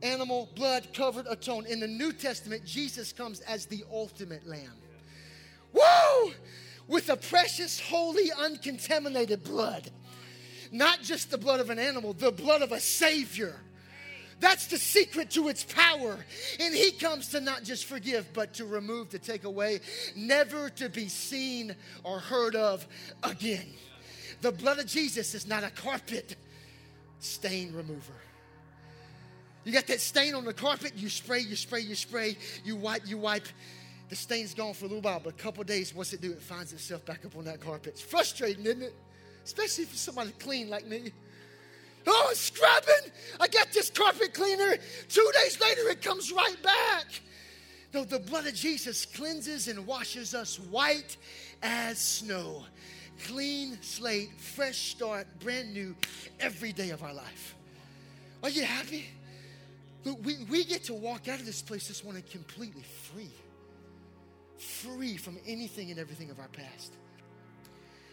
animal, 0.02 0.50
blood 0.56 0.88
covered, 0.94 1.28
atone. 1.30 1.66
In 1.68 1.80
the 1.80 1.88
New 1.88 2.12
Testament, 2.12 2.66
Jesus 2.66 3.14
comes 3.14 3.42
as 3.42 3.68
the 3.68 3.84
ultimate 3.92 4.48
lamb. 4.48 4.74
Woo! 5.74 6.34
With 6.88 7.10
a 7.10 7.18
precious, 7.18 7.80
holy, 7.80 8.32
uncontaminated 8.32 9.44
blood. 9.44 9.92
Not 10.72 11.02
just 11.02 11.30
the 11.30 11.38
blood 11.38 11.60
of 11.60 11.70
an 11.70 11.80
animal, 11.80 12.14
the 12.14 12.32
blood 12.32 12.62
of 12.62 12.72
a 12.72 12.80
Savior. 12.80 13.56
That's 14.40 14.66
the 14.66 14.78
secret 14.78 15.30
to 15.32 15.50
its 15.50 15.64
power. 15.64 16.18
And 16.60 16.74
He 16.74 16.92
comes 16.92 17.30
to 17.30 17.40
not 17.40 17.64
just 17.64 17.86
forgive, 17.86 18.34
but 18.34 18.56
to 18.56 18.66
remove, 18.66 19.10
to 19.10 19.20
take 19.20 19.44
away, 19.44 19.82
never 20.16 20.70
to 20.72 20.90
be 20.90 21.08
seen 21.08 21.76
or 22.04 22.20
heard 22.20 22.56
of 22.56 22.88
again. 23.22 23.68
The 24.42 24.52
blood 24.52 24.80
of 24.80 24.88
Jesus 24.88 25.36
is 25.36 25.48
not 25.48 25.64
a 25.64 25.70
carpet 25.70 26.36
stain 27.20 27.74
remover. 27.74 28.14
You 29.64 29.72
got 29.72 29.86
that 29.88 30.02
stain 30.02 30.34
on 30.34 30.44
the 30.44 30.54
carpet, 30.54 30.94
you 30.96 31.10
spray, 31.10 31.40
you 31.40 31.56
spray, 31.56 31.82
you 31.82 31.94
spray, 31.94 32.36
you 32.66 32.76
wipe, 32.76 33.08
you 33.08 33.20
wipe. 33.20 33.48
The 34.10 34.16
stain's 34.16 34.56
gone 34.56 34.74
for 34.74 34.86
a 34.86 34.88
little 34.88 35.04
while, 35.04 35.22
but 35.24 35.30
a 35.30 35.38
couple 35.38 35.64
days, 35.64 35.94
what's 35.94 36.12
it 36.14 36.22
do, 36.22 36.32
it 36.32 36.42
finds 36.42 36.74
itself 36.74 37.06
back 37.06 37.24
up 37.24 37.38
on 37.38 37.46
that 37.46 37.62
carpet. 37.62 37.94
It's 37.94 38.02
frustrating, 38.02 38.66
isn't 38.66 38.82
it? 38.82 38.96
Especially 39.46 39.86
for 39.86 39.96
somebody 39.96 40.32
clean 40.40 40.70
like 40.70 40.88
me. 40.88 41.12
Oh, 42.08 42.32
scrubbing! 42.34 43.12
I 43.40 43.48
got 43.48 43.72
this 43.72 43.92
carpet 43.92 44.34
cleaner. 44.34 44.76
Two 45.08 45.32
days 45.44 45.62
later, 45.62 45.88
it 45.90 46.02
comes 46.02 46.32
right 46.32 46.62
back. 46.64 47.06
No, 47.94 48.04
the 48.04 48.20
blood 48.20 48.48
of 48.48 48.56
Jesus 48.56 49.06
cleanses 49.06 49.68
and 49.68 49.86
washes 49.86 50.34
us 50.34 50.60
white 50.60 51.18
as 51.62 52.00
snow 52.00 52.66
clean 53.28 53.78
slate, 53.82 54.32
fresh 54.38 54.92
start, 54.92 55.28
brand 55.40 55.74
new 55.74 55.96
every 56.40 56.72
day 56.72 56.90
of 56.90 57.04
our 57.04 57.14
life. 57.14 57.56
Are 58.44 58.50
you 58.50 58.64
happy? 58.64 59.06
Look, 60.04 60.24
we, 60.26 60.38
we 60.50 60.64
get 60.64 60.84
to 60.86 60.94
walk 60.94 61.28
out 61.28 61.40
of 61.40 61.46
this 61.46 61.62
place 61.62 61.88
this 61.88 62.04
morning 62.04 62.24
completely 62.32 62.84
free. 62.84 63.32
Free 64.58 65.18
from 65.18 65.38
anything 65.48 65.92
and 65.92 66.00
everything 66.00 66.30
of 66.30 66.40
our 66.40 66.48
past. 66.50 66.94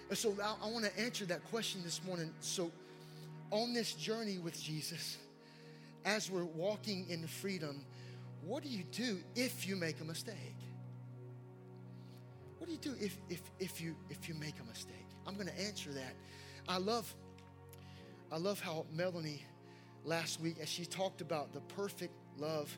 And 0.09 0.17
so 0.17 0.35
I, 0.43 0.55
I 0.67 0.71
want 0.71 0.85
to 0.85 1.01
answer 1.01 1.25
that 1.27 1.45
question 1.51 1.83
this 1.83 2.03
morning. 2.05 2.33
So, 2.41 2.71
on 3.51 3.73
this 3.73 3.95
journey 3.95 4.39
with 4.39 4.61
Jesus, 4.61 5.17
as 6.05 6.31
we're 6.31 6.45
walking 6.45 7.07
in 7.09 7.27
freedom, 7.27 7.85
what 8.45 8.63
do 8.63 8.69
you 8.69 8.85
do 8.93 9.19
if 9.35 9.67
you 9.67 9.77
make 9.77 10.01
a 10.01 10.05
mistake? 10.05 10.58
Do 12.69 12.75
you 12.75 12.79
do 12.79 12.95
if, 13.01 13.17
if, 13.31 13.41
if, 13.59 13.81
you, 13.81 13.97
if 14.11 14.29
you 14.29 14.35
make 14.35 14.55
a 14.61 14.65
mistake? 14.69 15.07
I'm 15.27 15.35
going 15.35 15.47
to 15.47 15.59
answer 15.59 15.91
that. 15.93 16.15
I 16.69 16.77
love, 16.77 17.13
I 18.31 18.37
love 18.37 18.61
how 18.61 18.85
Melanie 18.93 19.43
last 20.05 20.39
week, 20.39 20.57
as 20.61 20.69
she 20.69 20.85
talked 20.85 21.23
about 21.23 21.55
the 21.55 21.61
perfect 21.61 22.13
love 22.37 22.77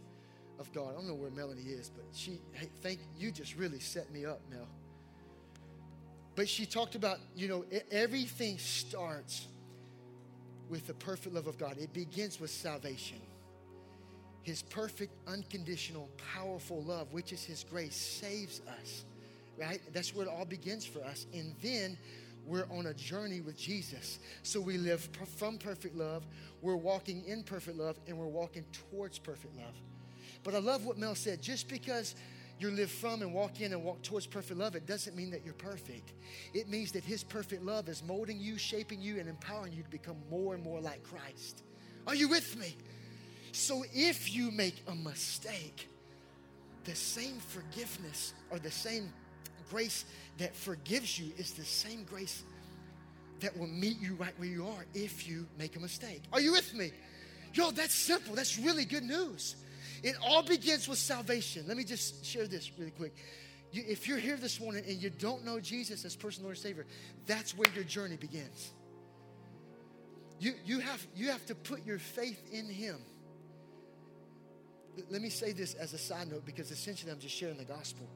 of 0.60 0.72
God. 0.72 0.90
I 0.90 0.92
don't 0.92 1.08
know 1.08 1.14
where 1.14 1.32
Melanie 1.32 1.62
is, 1.62 1.90
but 1.90 2.04
she, 2.12 2.40
hey, 2.52 2.68
thank 2.82 3.00
you, 3.18 3.32
just 3.32 3.56
really 3.56 3.80
set 3.80 4.12
me 4.12 4.24
up, 4.24 4.40
Mel. 4.48 4.68
But 6.36 6.48
she 6.48 6.66
talked 6.66 6.94
about, 6.94 7.18
you 7.34 7.48
know, 7.48 7.64
everything 7.90 8.58
starts 8.58 9.48
with 10.68 10.86
the 10.86 10.94
perfect 10.94 11.34
love 11.34 11.48
of 11.48 11.58
God. 11.58 11.78
It 11.78 11.92
begins 11.92 12.38
with 12.38 12.50
salvation. 12.50 13.18
His 14.42 14.62
perfect, 14.62 15.12
unconditional, 15.26 16.08
powerful 16.32 16.84
love, 16.84 17.12
which 17.12 17.32
is 17.32 17.42
His 17.42 17.64
grace, 17.68 17.96
saves 17.96 18.60
us, 18.80 19.04
right? 19.60 19.80
That's 19.92 20.14
where 20.14 20.26
it 20.26 20.30
all 20.30 20.44
begins 20.44 20.86
for 20.86 21.00
us. 21.04 21.26
And 21.34 21.54
then 21.62 21.98
we're 22.46 22.66
on 22.70 22.86
a 22.86 22.94
journey 22.94 23.40
with 23.40 23.56
Jesus. 23.56 24.18
So 24.42 24.60
we 24.60 24.78
live 24.78 25.08
from 25.36 25.58
perfect 25.58 25.94
love, 25.94 26.26
we're 26.62 26.76
walking 26.76 27.24
in 27.26 27.42
perfect 27.42 27.76
love, 27.76 27.98
and 28.06 28.16
we're 28.16 28.26
walking 28.26 28.64
towards 28.90 29.18
perfect 29.18 29.56
love. 29.56 29.74
But 30.42 30.54
I 30.54 30.58
love 30.58 30.86
what 30.86 30.98
Mel 30.98 31.14
said. 31.14 31.42
Just 31.42 31.68
because 31.68 32.14
you 32.58 32.70
live 32.70 32.90
from 32.90 33.22
and 33.22 33.32
walk 33.32 33.60
in 33.60 33.72
and 33.72 33.84
walk 33.84 34.02
towards 34.02 34.26
perfect 34.26 34.58
love, 34.58 34.74
it 34.74 34.86
doesn't 34.86 35.14
mean 35.16 35.30
that 35.30 35.44
you're 35.44 35.54
perfect. 35.54 36.12
It 36.54 36.68
means 36.68 36.92
that 36.92 37.04
His 37.04 37.22
perfect 37.22 37.62
love 37.62 37.88
is 37.88 38.02
molding 38.02 38.40
you, 38.40 38.58
shaping 38.58 39.00
you, 39.00 39.18
and 39.18 39.28
empowering 39.28 39.72
you 39.72 39.82
to 39.82 39.90
become 39.90 40.16
more 40.30 40.54
and 40.54 40.64
more 40.64 40.80
like 40.80 41.02
Christ. 41.02 41.62
Are 42.06 42.14
you 42.14 42.28
with 42.28 42.58
me? 42.58 42.76
So 43.52 43.84
if 43.92 44.32
you 44.34 44.50
make 44.50 44.82
a 44.88 44.94
mistake, 44.94 45.88
the 46.84 46.94
same 46.94 47.38
forgiveness 47.38 48.32
or 48.50 48.58
the 48.58 48.70
same 48.70 49.12
grace 49.68 50.04
that 50.38 50.54
forgives 50.54 51.18
you 51.18 51.32
is 51.36 51.52
the 51.52 51.64
same 51.64 52.04
grace 52.04 52.42
that 53.40 53.56
will 53.56 53.66
meet 53.66 54.00
you 54.00 54.14
right 54.14 54.32
where 54.38 54.48
you 54.48 54.66
are 54.66 54.84
if 54.94 55.28
you 55.28 55.46
make 55.58 55.76
a 55.76 55.80
mistake. 55.80 56.22
Are 56.32 56.40
you 56.40 56.52
with 56.52 56.74
me? 56.74 56.92
Yo, 57.54 57.70
that's 57.70 57.94
simple. 57.94 58.34
That's 58.34 58.58
really 58.58 58.84
good 58.84 59.02
news. 59.02 59.56
It 60.02 60.16
all 60.22 60.42
begins 60.42 60.88
with 60.88 60.98
salvation. 60.98 61.64
Let 61.66 61.76
me 61.76 61.84
just 61.84 62.24
share 62.24 62.46
this 62.46 62.70
really 62.78 62.92
quick. 62.92 63.14
You, 63.72 63.84
if 63.86 64.08
you're 64.08 64.18
here 64.18 64.36
this 64.36 64.60
morning 64.60 64.84
and 64.88 65.00
you 65.00 65.10
don't 65.10 65.44
know 65.44 65.60
Jesus 65.60 66.04
as 66.04 66.16
personal 66.16 66.46
Lord 66.46 66.56
and 66.56 66.62
Savior, 66.62 66.86
that's 67.26 67.56
where 67.56 67.68
your 67.74 67.84
journey 67.84 68.16
begins. 68.16 68.72
You, 70.38 70.54
you, 70.64 70.80
have, 70.80 71.06
you 71.14 71.28
have 71.28 71.44
to 71.46 71.54
put 71.54 71.84
your 71.84 71.98
faith 71.98 72.42
in 72.52 72.66
Him. 72.66 72.96
Let 75.10 75.22
me 75.22 75.28
say 75.28 75.52
this 75.52 75.74
as 75.74 75.92
a 75.92 75.98
side 75.98 76.30
note 76.30 76.44
because 76.44 76.70
essentially 76.70 77.12
I'm 77.12 77.20
just 77.20 77.34
sharing 77.34 77.58
the 77.58 77.64
gospel. 77.64 78.08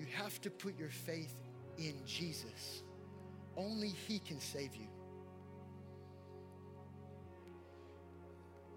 You 0.00 0.06
have 0.16 0.40
to 0.40 0.50
put 0.50 0.78
your 0.78 0.88
faith 0.88 1.34
in 1.76 1.94
Jesus. 2.06 2.82
Only 3.54 3.88
He 3.88 4.18
can 4.18 4.40
save 4.40 4.74
you. 4.74 4.86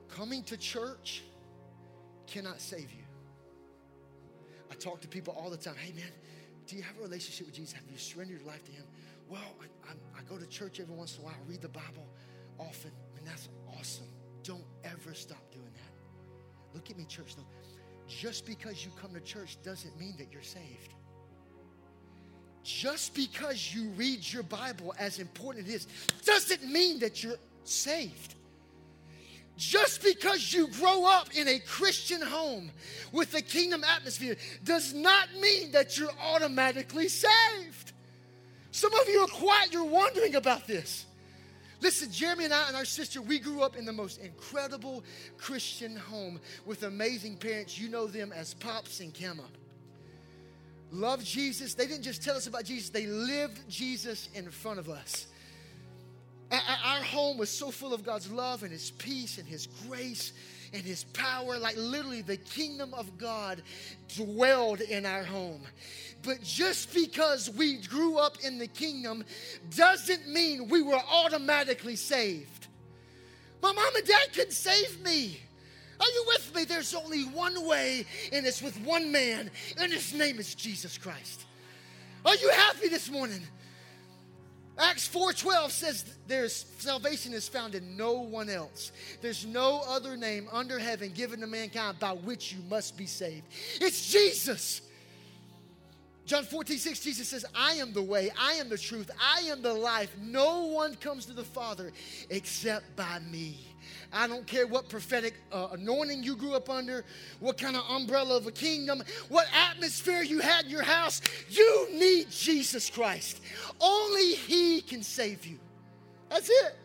Coming 0.10 0.44
to 0.44 0.58
church 0.58 1.24
cannot 2.28 2.60
save 2.60 2.92
you. 2.92 3.06
I 4.70 4.76
talk 4.76 5.00
to 5.02 5.08
people 5.08 5.34
all 5.40 5.50
the 5.50 5.58
time. 5.58 5.76
Hey, 5.76 5.94
man, 5.94 6.12
do 6.68 6.76
you 6.76 6.82
have 6.82 6.98
a 7.00 7.02
relationship 7.02 7.46
with 7.46 7.56
Jesus? 7.56 7.74
Have 7.74 7.84
you 7.90 7.98
surrendered 7.98 8.42
your 8.42 8.48
life 8.48 8.66
to 8.66 8.72
Him? 8.72 8.84
Well, 9.30 9.40
I, 9.62 9.92
I, 9.92 10.20
I 10.20 10.24
go 10.24 10.38
to 10.38 10.46
church 10.46 10.82
every 10.82 10.94
once 10.94 11.16
in 11.16 11.22
a 11.22 11.26
while, 11.26 11.36
I 11.36 11.50
read 11.50 11.62
the 11.62 11.70
Bible 11.70 12.06
often. 12.60 12.92
and 13.18 13.26
that's 13.26 13.48
awesome. 13.80 14.08
Don't 14.44 14.66
ever 14.84 15.14
stop 15.14 15.50
doing 15.54 15.72
that. 15.74 16.76
Look 16.76 16.92
at 16.92 16.98
me, 16.98 17.06
church, 17.06 17.38
though. 17.38 17.48
Just 18.10 18.46
because 18.46 18.84
you 18.84 18.92
come 19.02 19.14
to 19.14 19.22
church 19.22 19.58
doesn't 19.64 19.98
mean 19.98 20.16
that 20.18 20.28
you're 20.34 20.42
saved 20.42 20.94
just 22.64 23.14
because 23.14 23.74
you 23.74 23.90
read 23.90 24.32
your 24.32 24.44
Bible, 24.44 24.96
as 24.98 25.20
important 25.20 25.68
it 25.68 25.74
is, 25.74 25.88
doesn't 26.26 26.64
mean 26.66 27.00
that 27.00 27.24
you're 27.24 27.38
saved. 27.64 28.36
Just 29.56 30.02
because 30.02 30.52
you 30.52 30.68
grow 30.68 31.06
up 31.06 31.36
in 31.36 31.48
a 31.48 31.60
Christian 31.60 32.22
home 32.22 32.72
with 33.12 33.36
a 33.36 33.42
kingdom 33.42 33.84
atmosphere 33.84 34.36
does 34.64 34.94
not 34.94 35.28
mean 35.40 35.72
that 35.72 35.98
you're 35.98 36.10
automatically 36.20 37.08
saved. 37.08 37.92
Some 38.72 38.94
of 38.94 39.08
you 39.08 39.20
are 39.20 39.28
quiet, 39.28 39.72
you're 39.72 39.84
wondering 39.84 40.36
about 40.36 40.66
this. 40.66 41.06
Listen, 41.82 42.12
Jeremy 42.12 42.46
and 42.46 42.54
I 42.54 42.68
and 42.70 42.78
our 42.78 42.86
sister, 42.86 43.22
we 43.22 43.38
grew 43.38 43.62
up 43.62 43.76
in 43.76 43.86
the 43.86 43.92
most 43.92 44.20
incredible 44.20 45.04
Christian 45.38 45.98
home 45.98 46.40
with 46.66 46.84
amazing 46.84 47.36
parents. 47.36 47.78
You 47.78 47.90
know 47.90 48.08
them 48.08 48.32
as 48.32 48.54
Pops 48.54 49.02
and 49.02 49.14
Kemma 49.14 49.46
loved 50.94 51.26
Jesus. 51.26 51.74
They 51.74 51.88
didn't 51.88 52.04
just 52.04 52.24
tell 52.24 52.36
us 52.36 52.48
about 52.48 52.66
Jesus, 52.66 52.90
they 52.90 53.08
lived 53.08 53.70
Jesus 53.70 54.30
in 54.34 54.50
front 54.50 54.80
of 54.80 54.90
us. 54.90 55.28
Our 56.52 57.02
home 57.02 57.38
was 57.38 57.50
so 57.50 57.72
full 57.72 57.94
of 57.96 58.04
God's 58.04 58.32
love 58.32 58.62
and 58.62 58.72
His 58.72 58.92
peace 58.92 59.40
and 59.40 59.48
His 59.48 59.68
grace 59.88 60.34
and 60.72 60.84
His 60.84 61.04
power. 61.06 61.58
Like 61.58 61.76
literally, 61.78 62.22
the 62.22 62.38
kingdom 62.38 62.94
of 62.94 63.18
God 63.18 63.64
dwelled 64.16 64.82
in 64.82 65.06
our 65.06 65.24
home. 65.24 65.62
But 66.22 66.44
just 66.44 66.94
because 66.94 67.50
we 67.50 67.78
grew 67.78 68.18
up 68.18 68.38
in 68.44 68.60
the 68.60 68.68
kingdom 68.68 69.26
doesn't 69.76 70.28
mean 70.30 70.70
we 70.70 70.84
were 70.84 71.02
automatically 71.12 71.96
saved. 71.96 72.68
My 73.62 73.72
mom 73.72 73.96
and 73.96 74.06
dad 74.06 74.34
couldn't 74.34 74.52
save 74.52 75.04
me. 75.04 75.40
Are 76.00 76.08
you 76.08 76.26
with 76.28 76.56
me? 76.56 76.66
There's 76.66 76.94
only 76.94 77.24
one 77.24 77.66
way, 77.66 78.06
and 78.32 78.46
it's 78.46 78.62
with 78.62 78.78
one 78.82 79.12
man, 79.12 79.52
and 79.78 79.92
his 79.92 80.14
name 80.14 80.40
is 80.40 80.56
Jesus 80.56 80.98
Christ. 80.98 81.46
Are 82.26 82.36
you 82.36 82.50
happy 82.50 82.88
this 82.88 83.10
morning? 83.10 83.42
Acts 84.78 85.08
4:12 85.08 85.70
says 85.70 86.06
there's 86.28 86.66
salvation 86.80 87.34
is 87.34 87.48
found 87.48 87.76
in 87.76 87.96
no 87.96 88.14
one 88.14 88.50
else. 88.50 88.92
There's 89.22 89.46
no 89.46 89.84
other 89.88 90.18
name 90.18 90.48
under 90.52 90.80
heaven 90.80 91.12
given 91.12 91.42
to 91.42 91.48
mankind 91.48 92.00
by 92.00 92.14
which 92.14 92.54
you 92.54 92.60
must 92.70 92.98
be 92.98 93.06
saved. 93.06 93.46
It's 93.80 94.12
Jesus. 94.12 94.82
John 96.26 96.46
14, 96.46 96.78
6, 96.78 97.02
Jesus 97.02 97.28
says, 97.28 97.46
I 97.54 97.74
am 97.74 97.92
the 97.92 98.02
way, 98.02 98.32
I 98.40 98.54
am 98.54 98.70
the 98.70 98.78
truth, 98.78 99.12
I 99.22 99.42
am 99.42 99.62
the 99.62 99.74
life. 99.74 100.10
No 100.22 100.68
one 100.68 100.96
comes 100.96 101.26
to 101.26 101.34
the 101.34 101.44
Father 101.44 101.92
except 102.30 102.96
by 102.96 103.20
me. 103.20 103.58
I 104.12 104.28
don't 104.28 104.46
care 104.46 104.68
what 104.68 104.90
prophetic 104.90 105.36
uh, 105.52 105.70
anointing 105.72 106.24
you 106.24 106.36
grew 106.36 106.54
up 106.54 106.70
under, 106.70 107.06
what 107.40 107.58
kind 107.58 107.76
of 107.76 107.84
umbrella 107.90 108.38
of 108.38 108.48
a 108.48 108.52
kingdom, 108.52 109.04
what 109.30 109.48
atmosphere 109.72 110.22
you 110.22 110.40
had 110.40 110.66
in 110.66 110.72
your 110.72 110.84
house. 110.84 111.22
You 111.50 111.88
need 111.94 112.30
Jesus 112.30 112.90
Christ. 112.90 113.42
Only 113.80 114.34
He 114.34 114.82
can 114.82 115.04
save 115.04 115.46
you. 115.46 115.60
That's 116.30 116.50
it. 116.50 116.76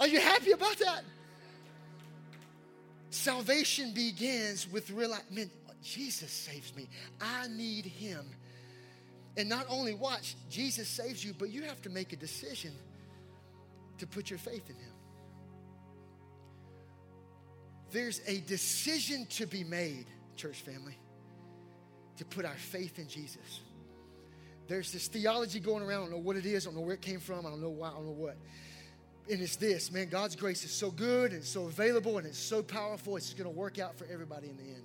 Are 0.00 0.08
you 0.08 0.20
happy 0.20 0.52
about 0.52 0.78
that? 0.78 1.02
Salvation 3.10 3.92
begins 3.92 4.70
with 4.70 4.90
realizing, 4.90 5.50
Jesus 5.82 6.30
saves 6.30 6.74
me. 6.76 6.88
I 7.20 7.48
need 7.48 7.84
Him. 7.84 8.24
And 9.36 9.48
not 9.48 9.66
only 9.68 9.94
watch, 9.94 10.36
Jesus 10.48 10.88
saves 10.88 11.24
you, 11.24 11.34
but 11.38 11.50
you 11.50 11.62
have 11.62 11.80
to 11.82 11.90
make 11.90 12.12
a 12.12 12.16
decision 12.16 12.72
to 13.98 14.06
put 14.06 14.30
your 14.30 14.38
faith 14.38 14.68
in 14.68 14.76
Him. 14.76 14.89
There's 17.90 18.20
a 18.26 18.40
decision 18.40 19.26
to 19.30 19.46
be 19.46 19.64
made, 19.64 20.06
church 20.36 20.60
family, 20.62 20.96
to 22.18 22.24
put 22.24 22.44
our 22.44 22.54
faith 22.54 22.98
in 22.98 23.08
Jesus. 23.08 23.60
There's 24.68 24.92
this 24.92 25.08
theology 25.08 25.58
going 25.58 25.82
around. 25.82 25.98
I 25.98 26.02
don't 26.02 26.10
know 26.12 26.18
what 26.18 26.36
it 26.36 26.46
is. 26.46 26.66
I 26.66 26.70
don't 26.70 26.76
know 26.76 26.86
where 26.86 26.94
it 26.94 27.02
came 27.02 27.18
from. 27.18 27.44
I 27.44 27.50
don't 27.50 27.60
know 27.60 27.70
why. 27.70 27.88
I 27.88 27.92
don't 27.92 28.06
know 28.06 28.12
what. 28.12 28.36
And 29.28 29.40
it's 29.40 29.56
this, 29.56 29.92
man, 29.92 30.08
God's 30.08 30.34
grace 30.34 30.64
is 30.64 30.72
so 30.72 30.90
good 30.90 31.32
and 31.32 31.44
so 31.44 31.66
available 31.66 32.18
and 32.18 32.26
it's 32.26 32.38
so 32.38 32.62
powerful. 32.62 33.16
It's 33.16 33.32
going 33.32 33.50
to 33.50 33.56
work 33.56 33.78
out 33.78 33.96
for 33.96 34.06
everybody 34.12 34.48
in 34.48 34.56
the 34.56 34.62
end. 34.62 34.84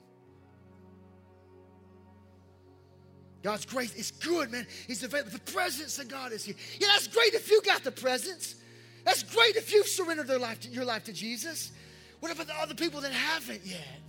God's 3.41 3.65
grace 3.65 3.93
is 3.95 4.09
good, 4.09 4.51
man. 4.51 4.65
He's 4.87 5.03
available. 5.03 5.31
The 5.31 5.51
presence 5.51 5.99
of 5.99 6.07
God 6.07 6.31
is 6.31 6.43
here. 6.43 6.55
Yeah, 6.79 6.87
that's 6.87 7.07
great 7.07 7.35
if 7.35 7.49
you 7.51 7.61
got 7.61 7.83
the 7.83 7.91
presence. 7.91 8.55
That's 9.03 9.21
great 9.21 9.55
if 9.55 9.71
you've 9.71 9.87
surrendered 9.87 10.29
life 10.41 10.61
to, 10.61 10.69
your 10.69 10.85
life 10.85 11.03
to 11.03 11.13
Jesus. 11.13 11.71
What 12.19 12.31
about 12.31 12.47
the 12.47 12.55
other 12.55 12.75
people 12.75 13.01
that 13.01 13.11
haven't 13.11 13.61
yet? 13.65 14.01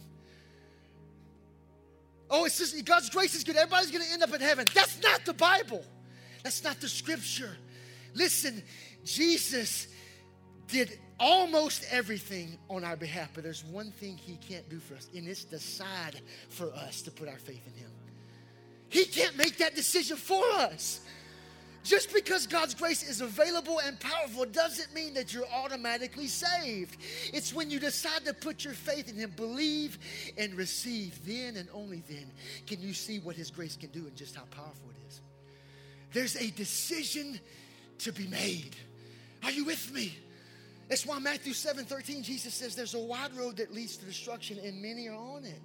Oh, 2.30 2.44
it's 2.44 2.58
just 2.58 2.84
God's 2.84 3.10
grace 3.10 3.34
is 3.34 3.44
good. 3.44 3.56
Everybody's 3.56 3.90
going 3.90 4.04
to 4.04 4.12
end 4.12 4.22
up 4.22 4.34
in 4.34 4.40
heaven. 4.40 4.66
That's 4.74 5.00
not 5.02 5.24
the 5.24 5.34
Bible. 5.34 5.84
That's 6.42 6.62
not 6.64 6.80
the 6.80 6.88
scripture. 6.88 7.56
Listen, 8.14 8.62
Jesus 9.04 9.88
did 10.68 10.98
almost 11.18 11.84
everything 11.90 12.58
on 12.68 12.84
our 12.84 12.96
behalf, 12.96 13.30
but 13.34 13.44
there's 13.44 13.64
one 13.64 13.90
thing 13.92 14.16
he 14.16 14.36
can't 14.36 14.68
do 14.68 14.78
for 14.78 14.94
us, 14.94 15.08
and 15.14 15.28
it's 15.28 15.44
decide 15.44 16.20
for 16.48 16.72
us 16.74 17.02
to 17.02 17.10
put 17.10 17.28
our 17.28 17.38
faith 17.38 17.62
in 17.66 17.80
him. 17.80 17.90
He 18.88 19.04
can't 19.04 19.36
make 19.36 19.58
that 19.58 19.74
decision 19.74 20.16
for 20.16 20.44
us. 20.52 21.00
Just 21.86 22.12
because 22.12 22.48
God's 22.48 22.74
grace 22.74 23.08
is 23.08 23.20
available 23.20 23.78
and 23.78 23.98
powerful 24.00 24.44
doesn't 24.44 24.92
mean 24.92 25.14
that 25.14 25.32
you're 25.32 25.46
automatically 25.46 26.26
saved. 26.26 26.96
It's 27.32 27.54
when 27.54 27.70
you 27.70 27.78
decide 27.78 28.24
to 28.24 28.34
put 28.34 28.64
your 28.64 28.74
faith 28.74 29.08
in 29.08 29.14
Him, 29.14 29.32
believe 29.36 29.96
and 30.36 30.52
receive, 30.56 31.24
then 31.24 31.56
and 31.56 31.68
only 31.72 32.02
then 32.08 32.32
can 32.66 32.80
you 32.80 32.92
see 32.92 33.20
what 33.20 33.36
His 33.36 33.52
grace 33.52 33.76
can 33.76 33.90
do 33.90 34.00
and 34.00 34.16
just 34.16 34.34
how 34.34 34.42
powerful 34.50 34.90
it 34.90 35.08
is. 35.08 35.20
There's 36.12 36.34
a 36.34 36.50
decision 36.50 37.38
to 37.98 38.12
be 38.12 38.26
made. 38.26 38.74
Are 39.44 39.52
you 39.52 39.64
with 39.64 39.92
me? 39.94 40.18
That's 40.88 41.06
why 41.06 41.20
Matthew 41.20 41.52
7 41.52 41.84
13, 41.84 42.24
Jesus 42.24 42.52
says 42.52 42.74
there's 42.74 42.94
a 42.94 42.98
wide 42.98 43.32
road 43.36 43.58
that 43.58 43.72
leads 43.72 43.96
to 43.98 44.04
destruction, 44.06 44.58
and 44.58 44.82
many 44.82 45.08
are 45.08 45.14
on 45.14 45.44
it. 45.44 45.60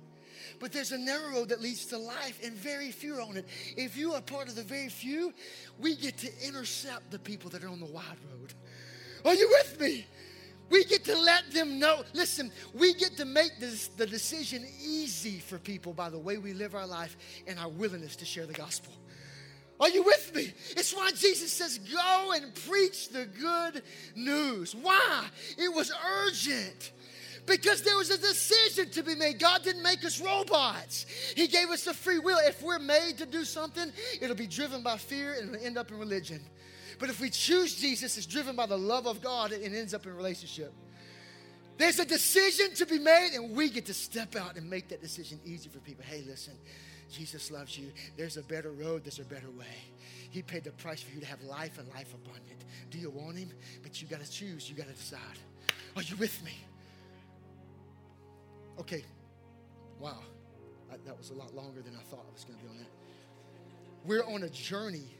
But 0.60 0.72
there's 0.72 0.92
a 0.92 0.98
narrow 0.98 1.32
road 1.32 1.50
that 1.50 1.62
leads 1.62 1.86
to 1.88 1.98
life, 1.98 2.40
and 2.44 2.54
very 2.54 2.92
few 2.92 3.18
are 3.18 3.22
on 3.22 3.38
it. 3.38 3.46
If 3.78 3.98
you 3.98 4.14
are 4.14 4.22
part 4.22 4.48
of 4.48 4.56
the 4.56 4.64
very 4.64 4.90
few, 4.90 5.34
we 5.80 5.96
get 5.96 6.18
to 6.20 6.30
intercept 6.46 7.12
the 7.12 7.20
people 7.20 7.50
that 7.52 7.64
are 7.64 7.70
on 7.70 7.80
the 7.80 7.86
wide 7.86 8.18
road. 8.32 8.54
Are 9.26 9.34
you 9.34 9.48
with 9.50 9.80
me? 9.80 10.06
We 10.70 10.86
get 10.86 11.04
to 11.06 11.18
let 11.18 11.52
them 11.52 11.80
know. 11.80 12.04
Listen, 12.14 12.50
we 12.74 12.94
get 12.94 13.18
to 13.18 13.26
make 13.26 13.60
this, 13.60 13.90
the 13.90 14.08
decision 14.08 14.66
easy 14.82 15.40
for 15.40 15.60
people 15.60 15.94
by 15.94 16.10
the 16.10 16.18
way 16.18 16.38
we 16.38 16.54
live 16.54 16.76
our 16.76 16.88
life 16.88 17.18
and 17.46 17.60
our 17.60 17.68
willingness 17.68 18.16
to 18.18 18.26
share 18.26 18.46
the 18.46 18.54
gospel. 18.54 18.94
Are 19.82 19.90
you 19.90 20.04
with 20.04 20.34
me? 20.36 20.54
It's 20.78 20.94
why 20.96 21.12
Jesus 21.12 21.52
says, 21.52 21.80
Go 21.80 22.32
and 22.36 22.54
preach 22.54 23.10
the 23.10 23.26
good 23.26 23.84
news. 24.16 24.76
Why? 24.76 25.26
It 25.58 25.74
was 25.74 25.92
urgent 26.26 26.92
because 27.46 27.82
there 27.82 27.98
was 27.98 28.10
a 28.10 28.18
decision 28.18 28.90
to 28.92 29.04
be 29.04 29.16
made. 29.16 29.40
God 29.40 29.64
didn't 29.64 29.84
make 29.84 30.04
us 30.06 30.20
robots, 30.20 31.06
He 31.36 31.48
gave 31.48 31.70
us 31.70 31.86
the 31.86 31.94
free 31.94 32.20
will. 32.20 32.40
If 32.40 32.62
we're 32.62 32.80
made 32.80 33.18
to 33.18 33.26
do 33.26 33.44
something, 33.44 33.92
it'll 34.22 34.36
be 34.36 34.48
driven 34.48 34.84
by 34.84 34.98
fear 34.98 35.36
and 35.40 35.56
end 35.58 35.78
up 35.78 35.92
in 35.92 36.00
religion. 36.00 36.42
But 37.00 37.10
if 37.10 37.20
we 37.20 37.30
choose 37.32 37.76
Jesus, 37.76 38.18
it's 38.18 38.28
driven 38.28 38.56
by 38.56 38.68
the 38.68 38.78
love 38.78 39.08
of 39.08 39.22
God 39.22 39.52
and 39.52 39.76
ends 39.76 39.94
up 39.94 40.06
in 40.06 40.16
relationship. 40.16 40.72
There's 41.78 41.98
a 41.98 42.06
decision 42.06 42.76
to 42.76 42.86
be 42.86 43.00
made, 43.00 43.32
and 43.34 43.56
we 43.56 43.70
get 43.70 43.88
to 43.88 43.94
step 43.94 44.36
out 44.36 44.56
and 44.56 44.70
make 44.70 44.90
that 44.90 45.02
decision 45.02 45.40
easy 45.44 45.68
for 45.68 45.80
people. 45.80 46.04
Hey, 46.06 46.24
listen, 46.28 46.54
Jesus 47.12 47.50
loves 47.50 47.76
you. 47.76 47.92
There's 48.18 48.38
a 48.38 48.44
better 48.44 48.72
road, 48.72 49.04
there's 49.04 49.18
a 49.18 49.26
better 49.26 49.50
way. 49.50 49.66
He 50.30 50.44
paid 50.44 50.64
the 50.64 50.72
price 50.72 51.02
for 51.02 51.12
you 51.12 51.20
to 51.22 51.26
have 51.26 51.42
life 51.42 51.80
and 51.80 51.88
life 51.90 52.14
abundant. 52.14 52.66
Do 52.92 53.00
you 53.00 53.10
want 53.10 53.38
Him? 53.38 53.52
But 53.82 54.00
you 54.00 54.08
got 54.08 54.24
to 54.24 54.30
choose, 54.30 54.70
you 54.70 54.76
got 54.76 54.88
to 54.88 54.94
decide. 54.94 55.20
Are 55.96 56.04
you 56.04 56.16
with 56.18 56.44
me? 56.46 56.54
Okay. 58.80 59.04
Wow. 60.00 60.20
I, 60.92 60.96
that 61.06 61.18
was 61.18 61.30
a 61.30 61.34
lot 61.34 61.54
longer 61.56 61.82
than 61.82 61.96
I 61.96 62.04
thought 62.04 62.26
I 62.28 62.34
was 62.34 62.44
going 62.44 62.58
to 62.58 62.64
be 62.64 62.70
on 62.70 62.78
that. 62.78 62.90
We're 64.04 64.26
on 64.26 64.44
a 64.44 64.50
journey, 64.50 65.16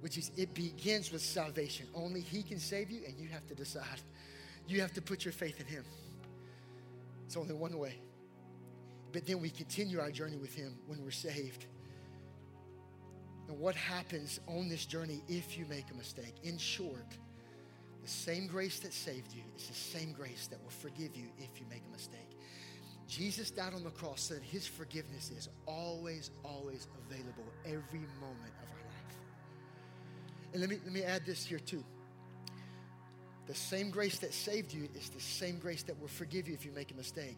which 0.00 0.18
is 0.18 0.30
it 0.36 0.52
begins 0.54 1.12
with 1.12 1.22
salvation. 1.22 1.86
Only 1.94 2.20
He 2.20 2.42
can 2.42 2.58
save 2.58 2.90
you, 2.90 3.00
and 3.06 3.18
you 3.18 3.28
have 3.28 3.46
to 3.46 3.54
decide. 3.54 4.00
You 4.66 4.80
have 4.80 4.92
to 4.94 5.02
put 5.02 5.24
your 5.24 5.32
faith 5.32 5.60
in 5.60 5.66
Him. 5.66 5.84
It's 7.26 7.36
only 7.36 7.54
one 7.54 7.78
way. 7.78 7.94
But 9.12 9.26
then 9.26 9.40
we 9.40 9.50
continue 9.50 10.00
our 10.00 10.10
journey 10.10 10.36
with 10.36 10.54
Him 10.54 10.76
when 10.86 11.02
we're 11.02 11.10
saved. 11.10 11.66
And 13.48 13.58
what 13.58 13.74
happens 13.74 14.38
on 14.46 14.68
this 14.68 14.86
journey 14.86 15.22
if 15.28 15.58
you 15.58 15.66
make 15.66 15.86
a 15.92 15.96
mistake? 15.96 16.34
In 16.44 16.56
short, 16.56 17.16
the 18.02 18.08
same 18.08 18.46
grace 18.46 18.78
that 18.80 18.92
saved 18.92 19.32
you 19.32 19.42
is 19.56 19.66
the 19.66 19.74
same 19.74 20.12
grace 20.12 20.46
that 20.48 20.62
will 20.62 20.70
forgive 20.70 21.16
you 21.16 21.26
if 21.38 21.60
you 21.60 21.66
make 21.68 21.82
a 21.88 21.92
mistake. 21.92 22.29
Jesus 23.10 23.50
died 23.50 23.74
on 23.74 23.82
the 23.82 23.90
cross 23.90 24.28
that 24.28 24.40
his 24.40 24.68
forgiveness 24.68 25.32
is 25.36 25.48
always, 25.66 26.30
always 26.44 26.86
available 27.04 27.42
every 27.66 28.06
moment 28.20 28.54
of 28.62 28.68
our 28.70 28.84
life. 28.86 29.16
And 30.52 30.60
let 30.60 30.70
me, 30.70 30.78
let 30.84 30.92
me 30.92 31.02
add 31.02 31.26
this 31.26 31.44
here 31.44 31.58
too. 31.58 31.82
The 33.48 33.54
same 33.54 33.90
grace 33.90 34.20
that 34.20 34.32
saved 34.32 34.72
you 34.72 34.88
is 34.94 35.08
the 35.08 35.20
same 35.20 35.58
grace 35.58 35.82
that 35.82 36.00
will 36.00 36.06
forgive 36.06 36.46
you 36.46 36.54
if 36.54 36.64
you 36.64 36.70
make 36.70 36.92
a 36.92 36.94
mistake. 36.94 37.36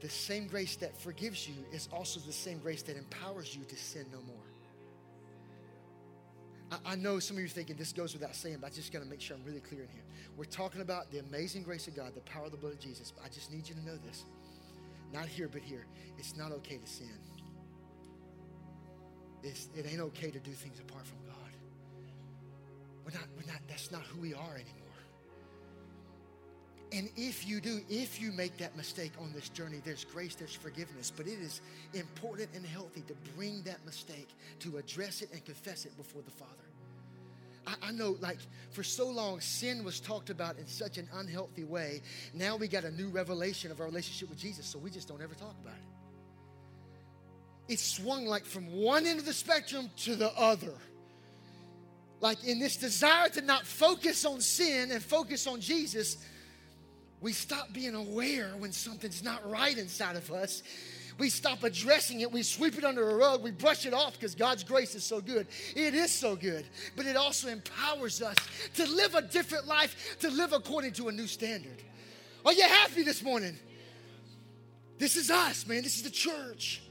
The 0.00 0.08
same 0.08 0.46
grace 0.46 0.76
that 0.76 0.96
forgives 0.96 1.46
you 1.46 1.54
is 1.70 1.86
also 1.92 2.18
the 2.20 2.32
same 2.32 2.58
grace 2.58 2.80
that 2.84 2.96
empowers 2.96 3.54
you 3.54 3.62
to 3.64 3.76
sin 3.76 4.06
no 4.10 4.20
more. 4.22 4.36
I, 6.86 6.92
I 6.92 6.96
know 6.96 7.18
some 7.18 7.36
of 7.36 7.40
you 7.40 7.46
are 7.46 7.50
thinking 7.50 7.76
this 7.76 7.92
goes 7.92 8.14
without 8.14 8.34
saying, 8.34 8.56
but 8.62 8.68
I 8.68 8.70
just 8.70 8.90
got 8.90 9.00
to 9.00 9.08
make 9.08 9.20
sure 9.20 9.36
I'm 9.36 9.44
really 9.44 9.60
clear 9.60 9.82
in 9.82 9.88
here. 9.88 10.04
We're 10.38 10.44
talking 10.44 10.80
about 10.80 11.10
the 11.10 11.18
amazing 11.18 11.62
grace 11.62 11.88
of 11.88 11.94
God, 11.94 12.14
the 12.14 12.20
power 12.22 12.46
of 12.46 12.52
the 12.52 12.56
blood 12.56 12.72
of 12.72 12.80
Jesus. 12.80 13.12
I 13.22 13.28
just 13.28 13.52
need 13.52 13.68
you 13.68 13.74
to 13.74 13.84
know 13.84 13.98
this. 13.98 14.24
Not 15.12 15.26
here, 15.26 15.48
but 15.48 15.62
here. 15.62 15.86
It's 16.18 16.36
not 16.36 16.52
okay 16.52 16.78
to 16.78 16.86
sin. 16.86 17.18
It's, 19.42 19.68
it 19.74 19.86
ain't 19.90 20.00
okay 20.00 20.30
to 20.30 20.38
do 20.38 20.52
things 20.52 20.78
apart 20.80 21.06
from 21.06 21.18
God. 21.26 21.36
We're 23.04 23.18
not, 23.18 23.28
we're 23.36 23.50
not, 23.52 23.60
that's 23.68 23.90
not 23.90 24.02
who 24.02 24.20
we 24.20 24.34
are 24.34 24.54
anymore. 24.54 24.80
And 26.92 27.08
if 27.16 27.46
you 27.46 27.60
do, 27.60 27.80
if 27.88 28.20
you 28.20 28.32
make 28.32 28.56
that 28.58 28.76
mistake 28.76 29.12
on 29.20 29.32
this 29.32 29.48
journey, 29.48 29.80
there's 29.84 30.04
grace, 30.04 30.34
there's 30.34 30.54
forgiveness. 30.54 31.12
But 31.16 31.26
it 31.26 31.38
is 31.38 31.60
important 31.94 32.50
and 32.54 32.66
healthy 32.66 33.02
to 33.02 33.14
bring 33.36 33.62
that 33.62 33.84
mistake, 33.86 34.28
to 34.60 34.76
address 34.76 35.22
it 35.22 35.30
and 35.32 35.44
confess 35.44 35.86
it 35.86 35.96
before 35.96 36.22
the 36.22 36.32
Father. 36.32 36.69
I, 37.66 37.74
I 37.82 37.92
know, 37.92 38.16
like, 38.20 38.38
for 38.70 38.82
so 38.82 39.08
long, 39.08 39.40
sin 39.40 39.84
was 39.84 40.00
talked 40.00 40.30
about 40.30 40.58
in 40.58 40.66
such 40.66 40.98
an 40.98 41.08
unhealthy 41.14 41.64
way. 41.64 42.02
Now 42.34 42.56
we 42.56 42.68
got 42.68 42.84
a 42.84 42.90
new 42.90 43.08
revelation 43.08 43.70
of 43.70 43.80
our 43.80 43.86
relationship 43.86 44.28
with 44.28 44.38
Jesus, 44.38 44.66
so 44.66 44.78
we 44.78 44.90
just 44.90 45.08
don't 45.08 45.22
ever 45.22 45.34
talk 45.34 45.54
about 45.62 45.74
it. 45.74 47.72
It 47.74 47.78
swung 47.78 48.26
like 48.26 48.44
from 48.44 48.72
one 48.72 49.06
end 49.06 49.18
of 49.18 49.26
the 49.26 49.32
spectrum 49.32 49.90
to 49.98 50.16
the 50.16 50.32
other. 50.36 50.74
Like, 52.20 52.44
in 52.44 52.58
this 52.58 52.76
desire 52.76 53.28
to 53.30 53.40
not 53.40 53.66
focus 53.66 54.24
on 54.24 54.40
sin 54.40 54.90
and 54.90 55.02
focus 55.02 55.46
on 55.46 55.60
Jesus, 55.60 56.18
we 57.20 57.32
stop 57.32 57.72
being 57.72 57.94
aware 57.94 58.50
when 58.58 58.72
something's 58.72 59.22
not 59.22 59.48
right 59.48 59.76
inside 59.76 60.16
of 60.16 60.30
us 60.30 60.62
we 61.20 61.28
stop 61.28 61.62
addressing 61.62 62.22
it. 62.22 62.32
We 62.32 62.42
sweep 62.42 62.78
it 62.78 62.84
under 62.84 63.10
a 63.10 63.14
rug. 63.14 63.42
We 63.42 63.50
brush 63.50 63.84
it 63.84 63.92
off 63.92 64.14
because 64.14 64.34
God's 64.34 64.64
grace 64.64 64.94
is 64.94 65.04
so 65.04 65.20
good. 65.20 65.46
It 65.76 65.94
is 65.94 66.10
so 66.10 66.34
good. 66.34 66.64
But 66.96 67.04
it 67.04 67.14
also 67.14 67.48
empowers 67.48 68.22
us 68.22 68.36
to 68.74 68.86
live 68.86 69.14
a 69.14 69.22
different 69.22 69.66
life, 69.66 70.16
to 70.20 70.30
live 70.30 70.54
according 70.54 70.94
to 70.94 71.08
a 71.08 71.12
new 71.12 71.26
standard. 71.26 71.82
Are 72.44 72.54
you 72.54 72.66
happy 72.66 73.02
this 73.02 73.22
morning? 73.22 73.56
This 74.98 75.16
is 75.16 75.30
us, 75.30 75.66
man. 75.66 75.82
This 75.82 75.96
is 75.96 76.02
the 76.02 76.10
church. 76.10 76.82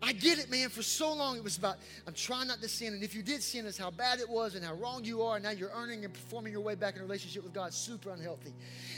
I 0.00 0.12
get 0.12 0.38
it, 0.38 0.48
man. 0.48 0.68
For 0.68 0.82
so 0.82 1.12
long, 1.12 1.36
it 1.36 1.42
was 1.42 1.58
about, 1.58 1.78
I'm 2.06 2.14
trying 2.14 2.46
not 2.46 2.60
to 2.60 2.68
sin. 2.68 2.94
And 2.94 3.02
if 3.02 3.16
you 3.16 3.22
did 3.22 3.42
sin, 3.42 3.66
it's 3.66 3.78
how 3.78 3.90
bad 3.90 4.20
it 4.20 4.28
was 4.28 4.54
and 4.54 4.64
how 4.64 4.74
wrong 4.74 5.02
you 5.04 5.22
are. 5.22 5.36
And 5.36 5.44
now 5.44 5.50
you're 5.50 5.72
earning 5.74 6.04
and 6.04 6.14
performing 6.14 6.52
your 6.52 6.60
way 6.60 6.76
back 6.76 6.94
in 6.94 7.00
a 7.00 7.04
relationship 7.04 7.42
with 7.42 7.52
God. 7.52 7.74
Super 7.74 8.10
unhealthy. 8.10 8.52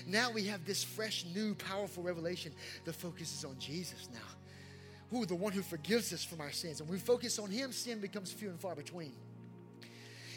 Now 0.06 0.30
we 0.30 0.44
have 0.44 0.66
this 0.66 0.84
fresh, 0.84 1.24
new, 1.34 1.54
powerful 1.54 2.02
revelation 2.02 2.52
that 2.84 2.94
focuses 2.94 3.46
on 3.46 3.58
Jesus 3.58 4.10
now. 4.12 4.37
Who, 5.10 5.24
the 5.24 5.34
one 5.34 5.52
who 5.52 5.62
forgives 5.62 6.12
us 6.12 6.24
from 6.24 6.40
our 6.40 6.52
sins. 6.52 6.80
And 6.80 6.88
we 6.88 6.98
focus 6.98 7.38
on 7.38 7.50
Him, 7.50 7.72
sin 7.72 8.00
becomes 8.00 8.32
few 8.32 8.50
and 8.50 8.60
far 8.60 8.74
between. 8.74 9.12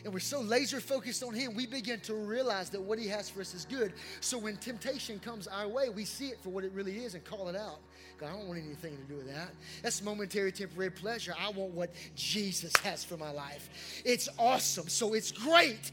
And 0.04 0.14
we're 0.14 0.20
so 0.20 0.42
laser 0.42 0.80
focused 0.80 1.24
on 1.24 1.34
Him, 1.34 1.54
we 1.54 1.68
begin 1.68 2.00
to 2.02 2.16
realize 2.16 2.70
that 2.72 2.82
what 2.82 2.98
He 2.98 3.08
has 3.08 3.30
for 3.30 3.42
us 3.42 3.54
is 3.54 3.66
good. 3.66 3.94
So 4.20 4.38
when 4.38 4.58
temptation 4.58 5.20
comes 5.20 5.48
our 5.48 5.68
way, 5.68 5.90
we 5.90 6.06
see 6.06 6.28
it 6.28 6.40
for 6.42 6.50
what 6.50 6.64
it 6.64 6.72
really 6.72 7.04
is 7.04 7.14
and 7.14 7.24
call 7.24 7.50
it 7.50 7.56
out. 7.56 7.80
God, 8.18 8.30
I 8.30 8.32
don't 8.32 8.48
want 8.48 8.60
anything 8.64 8.98
to 8.98 9.04
do 9.04 9.16
with 9.16 9.28
that. 9.34 9.50
That's 9.84 10.02
momentary, 10.02 10.52
temporary 10.52 10.92
pleasure. 10.92 11.34
I 11.40 11.50
want 11.50 11.72
what 11.74 11.92
Jesus 12.16 12.76
has 12.78 13.04
for 13.04 13.18
my 13.18 13.32
life. 13.32 13.70
It's 14.06 14.30
awesome. 14.40 14.88
So 14.88 15.14
it's 15.14 15.32
great. 15.32 15.92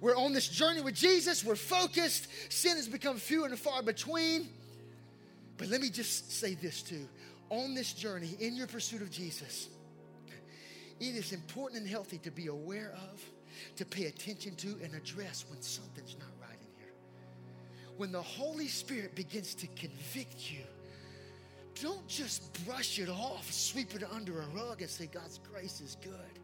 We're 0.00 0.16
on 0.16 0.32
this 0.32 0.48
journey 0.48 0.82
with 0.82 0.94
Jesus. 0.94 1.44
We're 1.44 1.56
focused. 1.56 2.28
Sin 2.52 2.76
has 2.76 2.88
become 2.88 3.16
few 3.16 3.44
and 3.44 3.58
far 3.58 3.82
between. 3.82 4.48
But 5.56 5.68
let 5.68 5.80
me 5.80 5.88
just 5.88 6.32
say 6.32 6.54
this 6.54 6.82
too. 6.82 7.08
On 7.50 7.74
this 7.74 7.92
journey, 7.92 8.36
in 8.40 8.56
your 8.56 8.66
pursuit 8.66 9.02
of 9.02 9.10
Jesus, 9.10 9.68
it 10.98 11.14
is 11.14 11.32
important 11.32 11.82
and 11.82 11.88
healthy 11.88 12.18
to 12.18 12.30
be 12.30 12.48
aware 12.48 12.96
of, 13.10 13.22
to 13.76 13.84
pay 13.84 14.06
attention 14.06 14.56
to, 14.56 14.68
and 14.82 14.94
address 14.94 15.44
when 15.48 15.60
something's 15.62 16.16
not 16.18 16.28
right 16.40 16.58
in 16.60 16.80
here. 16.80 16.92
When 17.96 18.10
the 18.10 18.22
Holy 18.22 18.68
Spirit 18.68 19.14
begins 19.14 19.54
to 19.56 19.66
convict 19.68 20.50
you 20.50 20.64
don't 21.82 22.06
just 22.08 22.64
brush 22.64 22.98
it 22.98 23.08
off, 23.08 23.50
sweep 23.52 23.94
it 23.94 24.02
under 24.10 24.40
a 24.40 24.46
rug, 24.48 24.80
and 24.80 24.90
say, 24.90 25.06
God's 25.06 25.40
grace 25.52 25.80
is 25.80 25.96
good. 26.02 26.40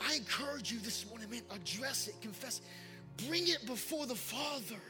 I 0.00 0.14
encourage 0.14 0.72
you 0.72 0.78
this 0.80 1.08
morning, 1.08 1.30
man, 1.30 1.42
address 1.50 2.08
it, 2.08 2.14
confess, 2.20 2.60
bring 3.28 3.46
it 3.46 3.64
before 3.66 4.06
the 4.06 4.14
Father. 4.16 4.80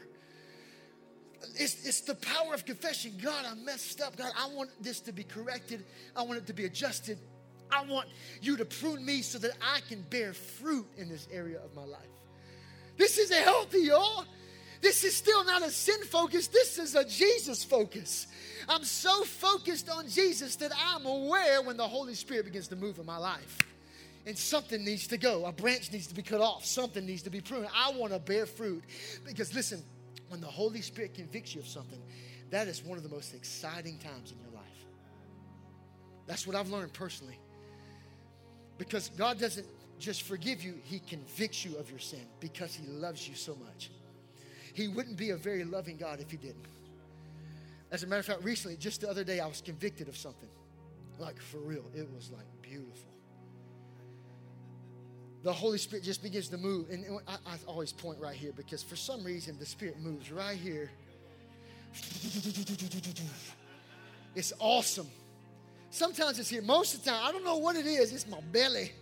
It's, 1.55 1.87
it's 1.87 2.01
the 2.03 2.15
power 2.15 2.55
of 2.55 2.65
confession. 2.65 3.13
God, 3.23 3.45
I 3.47 3.55
messed 3.55 4.01
up. 4.01 4.17
God, 4.17 4.33
I 4.37 4.49
want 4.49 4.71
this 4.81 5.01
to 5.01 5.13
be 5.13 5.25
corrected. 5.25 5.85
I 6.15 6.23
want 6.23 6.39
it 6.39 6.47
to 6.47 6.53
be 6.53 6.65
adjusted. 6.65 7.19
I 7.71 7.85
want 7.85 8.09
you 8.41 8.57
to 8.57 8.65
prune 8.65 9.05
me 9.05 9.23
so 9.23 9.39
that 9.39 9.53
I 9.61 9.81
can 9.89 10.03
bear 10.03 10.33
fruit 10.33 10.87
in 10.97 11.09
this 11.09 11.29
area 11.33 11.59
of 11.59 11.75
my 11.75 11.85
life. 11.85 12.01
This 12.97 13.19
is 13.19 13.31
a 13.31 13.37
healthy, 13.37 13.81
y'all. 13.81 14.25
This 14.81 15.05
is 15.05 15.17
still 15.17 15.45
not 15.45 15.63
a 15.63 15.71
sin 15.71 16.03
focus. 16.05 16.49
This 16.49 16.79
is 16.79 16.95
a 16.95 17.05
Jesus 17.05 17.65
focus. 17.65 18.27
I'm 18.69 18.85
so 18.85 19.25
focused 19.25 19.89
on 19.89 20.09
Jesus 20.09 20.57
that 20.57 20.73
I'm 20.79 21.07
aware 21.07 21.63
when 21.63 21.77
the 21.77 21.89
Holy 21.89 22.15
Spirit 22.15 22.45
begins 22.45 22.69
to 22.69 22.77
move 22.77 22.99
in 22.99 23.07
my 23.07 23.17
life. 23.17 23.59
And 24.27 24.37
something 24.37 24.85
needs 24.85 25.07
to 25.09 25.17
go. 25.17 25.45
A 25.47 25.53
branch 25.53 25.93
needs 25.93 26.09
to 26.09 26.15
be 26.15 26.23
cut 26.23 26.41
off. 26.41 26.65
Something 26.65 27.07
needs 27.07 27.23
to 27.23 27.31
be 27.31 27.41
pruned. 27.41 27.69
I 27.75 27.93
want 27.93 28.13
to 28.13 28.19
bear 28.19 28.45
fruit. 28.45 28.83
Because 29.25 29.55
listen, 29.55 29.83
when 30.29 30.41
the 30.41 30.47
Holy 30.47 30.81
Spirit 30.81 31.15
convicts 31.15 31.55
you 31.55 31.61
of 31.61 31.69
something, 31.69 32.03
that 32.51 32.69
is 32.69 32.83
one 32.83 32.97
of 32.97 33.05
the 33.05 33.11
most 33.11 33.35
exciting 33.35 33.99
times 33.99 34.33
in 34.33 34.39
your 34.39 34.51
life. 34.55 34.87
That's 36.27 36.47
what 36.47 36.57
I've 36.57 36.71
learned 36.71 36.93
personally. 36.93 37.39
Because 38.79 39.11
God 39.17 39.39
doesn't 39.39 39.67
just 39.99 40.23
forgive 40.23 40.63
you, 40.63 40.75
He 40.85 40.99
convicts 41.01 41.65
you 41.65 41.77
of 41.77 41.91
your 41.91 41.99
sin 41.99 42.27
because 42.41 42.75
He 42.75 42.87
loves 42.87 43.29
you 43.29 43.35
so 43.35 43.57
much. 43.57 43.91
He 44.75 44.89
wouldn't 44.89 45.17
be 45.17 45.31
a 45.31 45.37
very 45.37 45.65
loving 45.65 45.97
God 45.97 46.21
if 46.21 46.31
He 46.31 46.37
didn't. 46.37 46.67
As 47.91 48.03
a 48.03 48.07
matter 48.07 48.21
of 48.21 48.27
fact, 48.27 48.43
recently, 48.43 48.77
just 48.77 49.01
the 49.01 49.09
other 49.09 49.25
day, 49.25 49.41
I 49.41 49.47
was 49.47 49.61
convicted 49.61 50.09
of 50.09 50.17
something. 50.17 50.49
Like 51.19 51.41
for 51.41 51.59
real, 51.59 51.85
it 51.95 52.09
was 52.15 52.31
like 52.31 52.45
beautiful. 52.61 53.16
The 55.47 55.53
Holy 55.53 55.79
Spirit 55.79 56.03
just 56.03 56.25
begins 56.25 56.49
to 56.49 56.59
move. 56.59 56.91
And 56.91 57.05
I, 57.29 57.35
I 57.47 57.57
always 57.69 57.93
point 57.93 58.19
right 58.21 58.35
here 58.35 58.51
because 58.57 58.83
for 58.83 58.97
some 58.97 59.23
reason, 59.23 59.57
the 59.61 59.65
Spirit 59.65 60.01
moves 60.01 60.33
right 60.33 60.57
here. 60.57 60.91
It's 64.35 64.53
awesome. 64.59 65.07
Sometimes 65.89 66.39
it's 66.39 66.51
here. 66.51 66.61
Most 66.61 66.93
of 66.93 67.03
the 67.03 67.11
time, 67.11 67.23
I 67.25 67.33
don't 67.33 67.43
know 67.43 67.57
what 67.57 67.75
it 67.75 67.87
is. 67.87 68.13
It's 68.13 68.27
my 68.27 68.41
belly. 68.53 68.93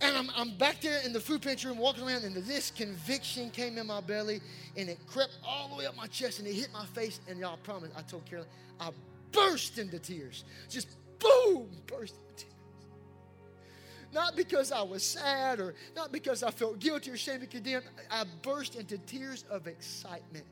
And 0.00 0.16
I'm, 0.16 0.30
I'm 0.34 0.56
back 0.56 0.80
there 0.80 1.00
in 1.04 1.12
the 1.12 1.20
food 1.20 1.42
pantry 1.42 1.70
room 1.70 1.78
walking 1.78 2.02
around, 2.02 2.24
and 2.24 2.34
this 2.34 2.72
conviction 2.72 3.50
came 3.50 3.78
in 3.78 3.86
my 3.86 4.00
belly, 4.00 4.40
and 4.76 4.88
it 4.88 4.98
crept 5.06 5.38
all 5.46 5.68
the 5.68 5.76
way 5.76 5.86
up 5.86 5.96
my 5.96 6.08
chest, 6.08 6.40
and 6.40 6.48
it 6.48 6.54
hit 6.54 6.70
my 6.72 6.86
face. 6.86 7.20
And 7.28 7.38
y'all, 7.38 7.56
promise, 7.58 7.90
I 7.96 8.02
told 8.02 8.24
Carolyn, 8.24 8.48
I 8.80 8.90
burst 9.30 9.78
into 9.78 10.00
tears. 10.00 10.42
Just 10.68 10.88
boom, 11.20 11.68
burst 11.86 12.16
into 12.16 12.46
tears. 12.46 12.57
Not 14.12 14.36
because 14.36 14.72
I 14.72 14.82
was 14.82 15.02
sad 15.02 15.60
or 15.60 15.74
not 15.94 16.12
because 16.12 16.42
I 16.42 16.50
felt 16.50 16.78
guilty 16.78 17.10
or 17.10 17.16
shame 17.16 17.40
and 17.40 17.50
condemned. 17.50 17.84
I 18.10 18.24
burst 18.42 18.76
into 18.76 18.98
tears 18.98 19.44
of 19.50 19.66
excitement 19.66 20.46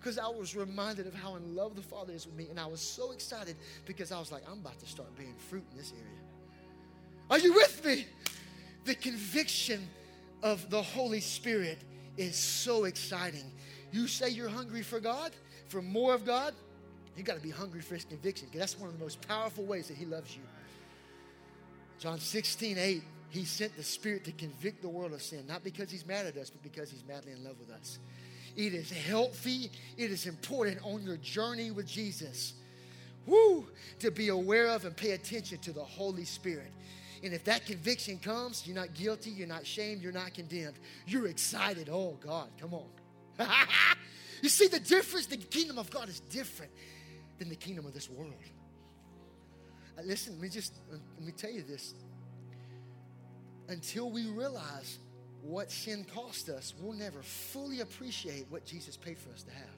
because 0.00 0.18
I 0.18 0.26
was 0.26 0.56
reminded 0.56 1.06
of 1.06 1.14
how 1.14 1.36
in 1.36 1.54
love 1.54 1.76
the 1.76 1.82
Father 1.82 2.12
is 2.12 2.26
with 2.26 2.36
me. 2.36 2.48
And 2.50 2.58
I 2.58 2.66
was 2.66 2.80
so 2.80 3.12
excited 3.12 3.56
because 3.86 4.10
I 4.10 4.18
was 4.18 4.32
like, 4.32 4.42
I'm 4.50 4.58
about 4.58 4.78
to 4.80 4.86
start 4.86 5.14
bearing 5.16 5.36
fruit 5.36 5.64
in 5.70 5.76
this 5.76 5.92
area. 5.92 6.20
Are 7.30 7.38
you 7.38 7.52
with 7.52 7.84
me? 7.84 8.06
The 8.84 8.94
conviction 8.94 9.86
of 10.42 10.68
the 10.70 10.82
Holy 10.82 11.20
Spirit 11.20 11.78
is 12.16 12.34
so 12.34 12.84
exciting. 12.84 13.52
You 13.92 14.08
say 14.08 14.30
you're 14.30 14.48
hungry 14.48 14.82
for 14.82 15.00
God, 15.00 15.32
for 15.68 15.82
more 15.82 16.14
of 16.14 16.24
God, 16.24 16.54
you 17.16 17.22
got 17.22 17.36
to 17.36 17.42
be 17.42 17.50
hungry 17.50 17.80
for 17.80 17.94
His 17.94 18.04
conviction 18.04 18.46
because 18.46 18.60
that's 18.60 18.80
one 18.80 18.88
of 18.88 18.98
the 18.98 19.04
most 19.04 19.20
powerful 19.28 19.64
ways 19.64 19.88
that 19.88 19.96
He 19.96 20.06
loves 20.06 20.34
you. 20.34 20.42
John 22.00 22.18
16, 22.18 22.78
8, 22.78 23.02
He 23.28 23.44
sent 23.44 23.76
the 23.76 23.82
Spirit 23.82 24.24
to 24.24 24.32
convict 24.32 24.80
the 24.80 24.88
world 24.88 25.12
of 25.12 25.20
sin, 25.20 25.44
not 25.46 25.62
because 25.62 25.90
He's 25.90 26.06
mad 26.06 26.24
at 26.24 26.36
us, 26.38 26.48
but 26.48 26.62
because 26.62 26.90
He's 26.90 27.04
madly 27.06 27.32
in 27.32 27.44
love 27.44 27.60
with 27.60 27.70
us. 27.70 27.98
It 28.56 28.72
is 28.72 28.90
healthy, 28.90 29.70
it 29.98 30.10
is 30.10 30.26
important 30.26 30.78
on 30.82 31.02
your 31.02 31.18
journey 31.18 31.70
with 31.70 31.86
Jesus. 31.86 32.54
Woo! 33.26 33.66
To 33.98 34.10
be 34.10 34.28
aware 34.28 34.68
of 34.68 34.86
and 34.86 34.96
pay 34.96 35.10
attention 35.10 35.58
to 35.58 35.72
the 35.72 35.84
Holy 35.84 36.24
Spirit. 36.24 36.72
And 37.22 37.34
if 37.34 37.44
that 37.44 37.66
conviction 37.66 38.18
comes, 38.18 38.66
you're 38.66 38.74
not 38.74 38.94
guilty, 38.94 39.30
you're 39.30 39.46
not 39.46 39.66
shamed, 39.66 40.00
you're 40.00 40.10
not 40.10 40.32
condemned. 40.32 40.78
You're 41.06 41.26
excited. 41.26 41.90
Oh, 41.92 42.16
God, 42.18 42.48
come 42.58 42.72
on. 42.72 42.88
you 44.42 44.48
see 44.48 44.68
the 44.68 44.80
difference? 44.80 45.26
The 45.26 45.36
kingdom 45.36 45.76
of 45.76 45.90
God 45.90 46.08
is 46.08 46.20
different 46.20 46.72
than 47.38 47.50
the 47.50 47.56
kingdom 47.56 47.84
of 47.84 47.92
this 47.92 48.08
world. 48.08 48.32
Uh, 50.00 50.04
listen, 50.06 50.34
let 50.34 50.42
me 50.42 50.48
just 50.48 50.74
let 50.90 51.26
me 51.26 51.32
tell 51.32 51.50
you 51.50 51.62
this. 51.62 51.94
Until 53.68 54.10
we 54.10 54.26
realize 54.26 54.98
what 55.42 55.70
sin 55.70 56.04
cost 56.12 56.48
us, 56.48 56.74
we'll 56.80 56.92
never 56.92 57.22
fully 57.22 57.80
appreciate 57.80 58.46
what 58.50 58.64
Jesus 58.64 58.96
paid 58.96 59.18
for 59.18 59.30
us 59.32 59.42
to 59.44 59.50
have. 59.52 59.68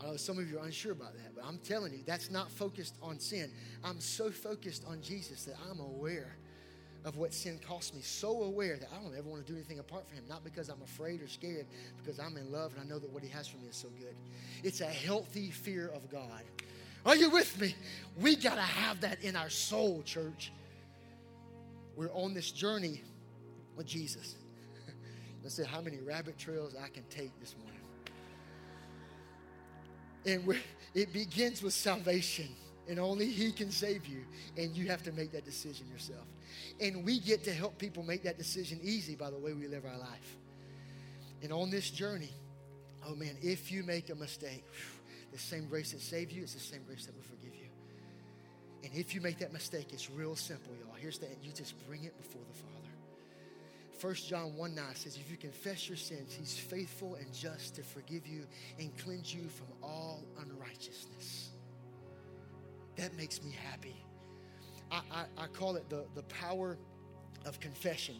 I 0.00 0.06
know 0.06 0.16
some 0.16 0.38
of 0.38 0.48
you 0.48 0.58
are 0.58 0.64
unsure 0.64 0.92
about 0.92 1.14
that, 1.14 1.34
but 1.34 1.44
I'm 1.44 1.58
telling 1.58 1.92
you, 1.92 1.98
that's 2.06 2.30
not 2.30 2.50
focused 2.50 2.94
on 3.02 3.18
sin. 3.18 3.50
I'm 3.82 4.00
so 4.00 4.30
focused 4.30 4.84
on 4.86 5.02
Jesus 5.02 5.44
that 5.44 5.56
I'm 5.68 5.80
aware 5.80 6.36
of 7.04 7.16
what 7.16 7.34
sin 7.34 7.58
cost 7.66 7.94
me. 7.94 8.00
So 8.02 8.42
aware 8.42 8.76
that 8.76 8.88
I 8.92 9.02
don't 9.02 9.16
ever 9.16 9.28
want 9.28 9.44
to 9.44 9.52
do 9.52 9.56
anything 9.56 9.80
apart 9.80 10.06
from 10.06 10.18
Him. 10.18 10.24
Not 10.28 10.44
because 10.44 10.68
I'm 10.68 10.82
afraid 10.82 11.20
or 11.20 11.26
scared, 11.26 11.66
because 11.96 12.20
I'm 12.20 12.36
in 12.36 12.52
love 12.52 12.72
and 12.74 12.82
I 12.82 12.84
know 12.84 13.00
that 13.00 13.10
what 13.10 13.24
He 13.24 13.28
has 13.30 13.48
for 13.48 13.58
me 13.58 13.68
is 13.68 13.76
so 13.76 13.88
good. 13.98 14.14
It's 14.62 14.80
a 14.80 14.86
healthy 14.86 15.50
fear 15.50 15.88
of 15.88 16.08
God. 16.10 16.42
Are 17.06 17.16
you 17.16 17.30
with 17.30 17.60
me? 17.60 17.74
We 18.20 18.36
got 18.36 18.56
to 18.56 18.60
have 18.60 19.00
that 19.00 19.22
in 19.22 19.36
our 19.36 19.50
soul, 19.50 20.02
church. 20.04 20.52
We're 21.96 22.12
on 22.12 22.34
this 22.34 22.50
journey 22.50 23.02
with 23.76 23.86
Jesus. 23.86 24.36
Let's 25.42 25.56
see 25.56 25.64
how 25.64 25.80
many 25.80 25.98
rabbit 25.98 26.38
trails 26.38 26.74
I 26.80 26.88
can 26.88 27.04
take 27.04 27.38
this 27.40 27.54
morning. 27.56 27.78
And 30.26 30.56
it 30.94 31.12
begins 31.12 31.62
with 31.62 31.72
salvation. 31.72 32.48
And 32.88 32.98
only 32.98 33.26
He 33.26 33.52
can 33.52 33.70
save 33.70 34.06
you. 34.06 34.24
And 34.56 34.74
you 34.76 34.88
have 34.88 35.02
to 35.04 35.12
make 35.12 35.32
that 35.32 35.44
decision 35.44 35.86
yourself. 35.88 36.26
And 36.80 37.04
we 37.04 37.20
get 37.20 37.44
to 37.44 37.52
help 37.52 37.78
people 37.78 38.02
make 38.02 38.22
that 38.24 38.38
decision 38.38 38.80
easy 38.82 39.14
by 39.14 39.30
the 39.30 39.38
way 39.38 39.52
we 39.52 39.68
live 39.68 39.84
our 39.84 39.98
life. 39.98 40.36
And 41.42 41.52
on 41.52 41.70
this 41.70 41.90
journey, 41.90 42.32
oh 43.06 43.14
man, 43.14 43.36
if 43.42 43.70
you 43.70 43.82
make 43.84 44.10
a 44.10 44.14
mistake, 44.14 44.64
whew, 44.72 44.97
the 45.32 45.38
same 45.38 45.66
grace 45.66 45.92
that 45.92 46.00
saved 46.00 46.32
you 46.32 46.42
is 46.42 46.54
the 46.54 46.60
same 46.60 46.82
grace 46.86 47.06
that 47.06 47.14
will 47.14 47.22
forgive 47.22 47.54
you. 47.54 47.66
And 48.84 48.92
if 48.94 49.14
you 49.14 49.20
make 49.20 49.38
that 49.38 49.52
mistake, 49.52 49.88
it's 49.92 50.10
real 50.10 50.36
simple, 50.36 50.72
y'all. 50.78 50.94
Here's 50.96 51.20
end. 51.22 51.36
You 51.42 51.52
just 51.52 51.74
bring 51.86 52.04
it 52.04 52.16
before 52.16 52.42
the 52.46 52.54
Father. 52.54 52.74
1 54.00 54.14
John 54.14 54.56
1 54.56 54.74
9 54.74 54.84
says, 54.94 55.16
If 55.16 55.30
you 55.30 55.36
confess 55.36 55.88
your 55.88 55.96
sins, 55.96 56.32
he's 56.32 56.56
faithful 56.56 57.16
and 57.16 57.32
just 57.34 57.74
to 57.74 57.82
forgive 57.82 58.26
you 58.26 58.46
and 58.78 58.96
cleanse 58.98 59.34
you 59.34 59.48
from 59.48 59.66
all 59.82 60.22
unrighteousness. 60.40 61.50
That 62.96 63.16
makes 63.16 63.42
me 63.42 63.52
happy. 63.70 63.96
I, 64.90 65.00
I, 65.10 65.24
I 65.36 65.46
call 65.48 65.76
it 65.76 65.88
the, 65.90 66.06
the 66.14 66.22
power 66.24 66.78
of 67.44 67.58
confession. 67.60 68.16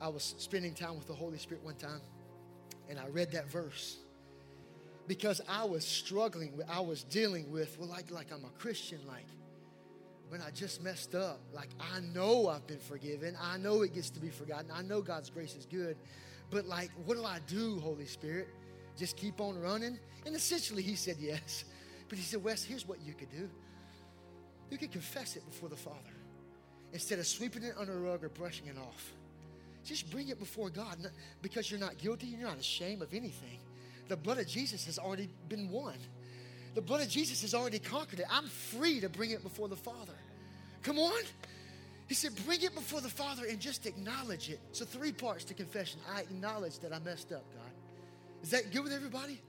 I 0.00 0.08
was 0.08 0.34
spending 0.38 0.74
time 0.74 0.96
with 0.96 1.08
the 1.08 1.14
Holy 1.14 1.38
Spirit 1.38 1.64
one 1.64 1.74
time, 1.74 2.00
and 2.88 2.98
I 2.98 3.08
read 3.08 3.32
that 3.32 3.48
verse 3.50 3.98
because 5.08 5.40
I 5.48 5.64
was 5.64 5.84
struggling 5.84 6.56
with, 6.56 6.68
I 6.70 6.80
was 6.80 7.02
dealing 7.02 7.50
with, 7.50 7.76
well, 7.80 7.88
like, 7.88 8.10
like 8.10 8.30
I'm 8.32 8.44
a 8.44 8.50
Christian, 8.60 9.00
like, 9.08 9.26
when 10.28 10.42
I 10.42 10.50
just 10.50 10.82
messed 10.82 11.14
up. 11.14 11.40
Like, 11.54 11.70
I 11.80 12.00
know 12.14 12.48
I've 12.48 12.66
been 12.66 12.78
forgiven. 12.78 13.34
I 13.40 13.56
know 13.56 13.82
it 13.82 13.94
gets 13.94 14.10
to 14.10 14.20
be 14.20 14.28
forgotten. 14.28 14.70
I 14.70 14.82
know 14.82 15.00
God's 15.00 15.30
grace 15.30 15.56
is 15.56 15.64
good. 15.64 15.96
But, 16.50 16.66
like, 16.66 16.90
what 17.06 17.16
do 17.16 17.24
I 17.24 17.38
do, 17.46 17.80
Holy 17.80 18.04
Spirit? 18.04 18.48
Just 18.96 19.16
keep 19.16 19.40
on 19.40 19.58
running? 19.58 19.98
And 20.26 20.36
essentially, 20.36 20.82
he 20.82 20.94
said 20.94 21.16
yes. 21.18 21.64
But 22.08 22.18
he 22.18 22.24
said, 22.24 22.44
Wes, 22.44 22.62
here's 22.62 22.86
what 22.86 23.00
you 23.00 23.14
could 23.14 23.30
do 23.30 23.48
you 24.70 24.76
could 24.76 24.92
confess 24.92 25.34
it 25.34 25.46
before 25.46 25.70
the 25.70 25.76
Father 25.76 25.96
instead 26.92 27.18
of 27.18 27.26
sweeping 27.26 27.62
it 27.62 27.74
under 27.78 27.94
a 27.94 28.00
rug 28.00 28.22
or 28.22 28.28
brushing 28.28 28.66
it 28.66 28.76
off. 28.76 29.12
Just 29.82 30.10
bring 30.10 30.28
it 30.28 30.38
before 30.38 30.68
God 30.68 30.98
because 31.40 31.70
you're 31.70 31.80
not 31.80 31.96
guilty, 31.96 32.26
you're 32.26 32.46
not 32.46 32.58
ashamed 32.58 33.00
of 33.00 33.14
anything. 33.14 33.60
The 34.08 34.16
blood 34.16 34.38
of 34.38 34.46
Jesus 34.46 34.84
has 34.86 34.98
already 34.98 35.28
been 35.48 35.70
won. 35.70 35.94
The 36.74 36.82
blood 36.82 37.02
of 37.02 37.08
Jesus 37.08 37.42
has 37.42 37.54
already 37.54 37.78
conquered 37.78 38.20
it. 38.20 38.26
I'm 38.30 38.46
free 38.46 39.00
to 39.00 39.08
bring 39.08 39.30
it 39.30 39.42
before 39.42 39.68
the 39.68 39.76
Father. 39.76 40.14
Come 40.82 40.98
on. 40.98 41.22
He 42.08 42.14
said, 42.14 42.32
bring 42.46 42.62
it 42.62 42.74
before 42.74 43.00
the 43.00 43.08
Father 43.08 43.44
and 43.44 43.60
just 43.60 43.84
acknowledge 43.84 44.48
it. 44.48 44.60
So, 44.72 44.86
three 44.86 45.12
parts 45.12 45.44
to 45.44 45.54
confession. 45.54 46.00
I 46.14 46.22
acknowledge 46.22 46.78
that 46.78 46.94
I 46.94 46.98
messed 47.00 47.32
up, 47.32 47.44
God. 47.54 47.70
Is 48.42 48.50
that 48.50 48.72
good 48.72 48.84
with 48.84 48.92
everybody? 48.92 49.40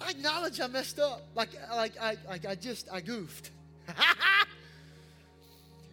I 0.00 0.10
acknowledge 0.10 0.60
I 0.60 0.68
messed 0.68 0.98
up. 0.98 1.22
Like, 1.34 1.50
like, 1.70 2.00
I, 2.00 2.16
like 2.26 2.46
I 2.46 2.54
just, 2.54 2.88
I 2.90 3.00
goofed. 3.00 3.50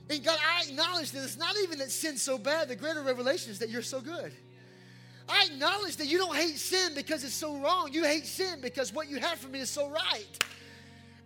and 0.10 0.24
God, 0.24 0.38
I 0.56 0.70
acknowledge 0.70 1.12
that 1.12 1.24
it's 1.24 1.38
not 1.38 1.56
even 1.64 1.80
that 1.80 1.92
sin's 1.92 2.22
so 2.22 2.38
bad. 2.38 2.70
The 2.70 2.76
greater 2.76 3.02
revelation 3.02 3.52
is 3.52 3.60
that 3.60 3.70
you're 3.70 3.82
so 3.82 4.00
good. 4.00 4.32
I 5.30 5.46
acknowledge 5.52 5.98
that 5.98 6.08
you 6.08 6.18
don't 6.18 6.36
hate 6.36 6.58
sin 6.58 6.94
because 6.96 7.24
it's 7.24 7.34
so 7.34 7.58
wrong. 7.58 7.94
You 7.94 8.04
hate 8.04 8.26
sin 8.26 8.60
because 8.62 8.94
what 8.94 9.10
you 9.10 9.20
have 9.20 9.38
for 9.38 9.48
me 9.48 9.60
is 9.60 9.70
so 9.70 9.90
right. 9.90 10.46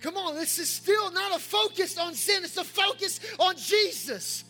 Come 0.02 0.18
on, 0.18 0.36
this 0.36 0.60
is 0.60 0.70
still 0.70 1.12
not 1.12 1.36
a 1.36 1.40
focus 1.40 1.98
on 1.98 2.14
sin, 2.14 2.44
it's 2.44 2.58
a 2.58 2.64
focus 2.64 3.20
on 3.40 3.56
Jesus. 3.56 4.44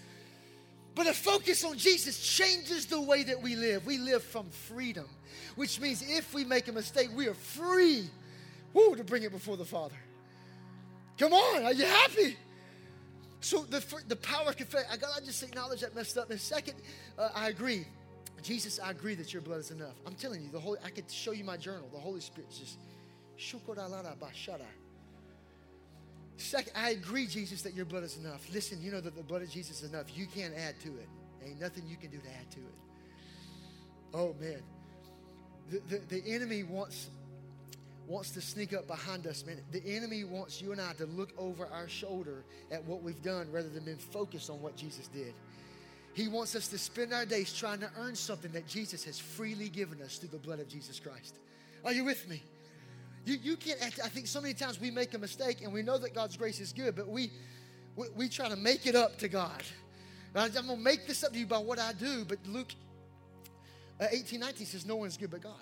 But 0.96 1.08
a 1.08 1.14
focus 1.14 1.64
on 1.64 1.78
Jesus 1.78 2.20
changes 2.20 2.88
the 2.88 3.02
way 3.02 3.24
that 3.24 3.42
we 3.42 3.56
live. 3.56 3.86
We 3.86 3.98
live 3.98 4.24
from 4.24 4.50
freedom, 4.50 5.08
which 5.56 5.80
means 5.80 6.04
if 6.08 6.34
we 6.34 6.44
make 6.44 6.68
a 6.68 6.72
mistake, 6.72 7.10
we 7.16 7.28
are 7.28 7.34
free 7.34 8.10
woo, 8.74 8.96
to 8.96 9.04
bring 9.04 9.24
it 9.24 9.32
before 9.32 9.58
the 9.58 9.66
Father. 9.66 9.96
Come 11.18 11.34
on, 11.34 11.64
are 11.64 11.74
you 11.74 11.86
happy? 11.86 12.38
So 13.42 13.64
the, 13.64 13.84
the 14.08 14.16
power 14.16 14.50
of 14.50 14.58
confession, 14.58 14.88
I 14.92 14.98
gotta 14.98 15.24
just 15.24 15.44
acknowledge 15.44 15.82
that 15.82 15.96
messed 15.96 16.18
up. 16.18 16.32
And 16.32 16.40
second, 16.40 16.76
uh, 17.18 17.30
I 17.36 17.50
agree. 17.50 17.86
Jesus, 18.44 18.80
I 18.80 18.92
agree 18.92 19.16
that 19.16 19.34
your 19.34 19.42
blood 19.42 19.60
is 19.60 19.72
enough. 19.72 19.96
I'm 20.06 20.16
telling 20.16 20.42
you, 20.42 20.50
the 20.52 20.60
Holy, 20.60 20.78
I 20.86 20.90
could 20.90 21.10
show 21.10 21.32
you 21.32 21.44
my 21.44 21.58
journal. 21.58 21.90
The 21.92 22.00
Holy 22.00 22.20
Spirit's 22.20 22.60
just 22.60 22.78
Second, 26.38 26.74
I 26.76 26.90
agree, 26.92 27.26
Jesus, 27.26 27.62
that 27.62 27.74
your 27.74 27.86
blood 27.86 28.04
is 28.04 28.18
enough. 28.18 28.46
Listen, 28.54 28.82
you 28.82 28.92
know 28.92 29.02
that 29.02 29.16
the 29.16 29.24
blood 29.24 29.42
of 29.42 29.50
Jesus 29.50 29.82
is 29.82 29.90
enough. 29.90 30.06
You 30.16 30.26
can't 30.26 30.54
add 30.56 30.80
to 30.82 30.90
it. 30.90 31.08
Ain't 31.46 31.60
nothing 31.60 31.84
you 31.88 31.96
can 31.96 32.10
do 32.10 32.18
to 32.18 32.30
add 32.30 32.52
to 32.52 32.60
it. 32.60 32.76
Oh 34.14 34.36
man. 34.40 34.62
The, 35.70 35.80
the, 35.90 36.20
the 36.20 36.34
enemy 36.34 36.64
wants 36.64 37.10
wants 38.08 38.32
to 38.32 38.42
sneak 38.42 38.74
up 38.74 38.86
behind 38.86 39.26
us, 39.28 39.46
man. 39.46 39.62
The 39.72 39.82
enemy 39.86 40.26
wants 40.26 40.62
you 40.62 40.74
and 40.74 40.82
I 40.82 40.92
to 40.94 41.06
look 41.06 41.32
over 41.38 41.68
our 41.68 41.88
shoulder 41.88 42.44
at 42.70 42.84
what 42.84 43.02
we've 43.02 43.22
done 43.22 43.50
rather 43.52 43.70
than 43.70 43.86
being 43.86 43.98
focused 43.98 44.50
on 44.50 44.62
what 44.62 44.76
Jesus 44.76 45.08
did. 45.08 45.34
He 46.14 46.28
wants 46.28 46.56
us 46.56 46.68
to 46.70 46.78
spend 46.78 47.12
our 47.12 47.26
days 47.26 47.52
trying 47.54 47.80
to 47.80 47.90
earn 47.98 48.16
something 48.16 48.52
that 48.52 48.68
Jesus 48.68 49.04
has 49.06 49.20
freely 49.20 49.70
given 49.70 50.02
us 50.02 50.18
through 50.18 50.30
the 50.30 50.38
blood 50.38 50.60
of 50.60 50.68
Jesus 50.68 51.00
Christ. 51.00 51.36
Are 51.84 51.92
you 51.92 52.06
with 52.06 52.30
me? 52.30 52.42
You, 53.26 53.38
you 53.42 53.58
can't, 53.58 53.82
I 53.82 54.10
think 54.10 54.28
so 54.28 54.42
many 54.42 54.54
times 54.54 54.80
we 54.80 54.92
make 54.92 55.14
a 55.14 55.18
mistake 55.18 55.62
and 55.64 55.74
we 55.74 55.82
know 55.82 55.98
that 55.98 56.14
God's 56.14 56.38
grace 56.38 56.60
is 56.60 56.72
good, 56.72 56.96
but 56.96 57.08
we, 57.08 57.32
we, 57.96 58.08
we 58.16 58.30
try 58.30 58.48
to 58.50 58.56
make 58.56 58.86
it 58.86 58.96
up 58.96 59.18
to 59.20 59.28
God. 59.28 59.64
I'm 60.36 60.52
going 60.52 60.68
to 60.68 60.76
make 60.76 61.08
this 61.08 61.24
up 61.24 61.34
to 61.34 61.40
you 61.40 61.46
by 61.46 61.60
what 61.60 61.80
I 61.80 61.94
do, 61.94 62.26
but 62.26 62.40
Luke 62.48 62.74
uh, 64.00 64.08
18 64.12 64.40
19 64.40 64.66
says, 64.66 64.86
No 64.86 64.96
one's 64.96 65.16
good 65.16 65.32
but 65.32 65.42
God. 65.42 65.54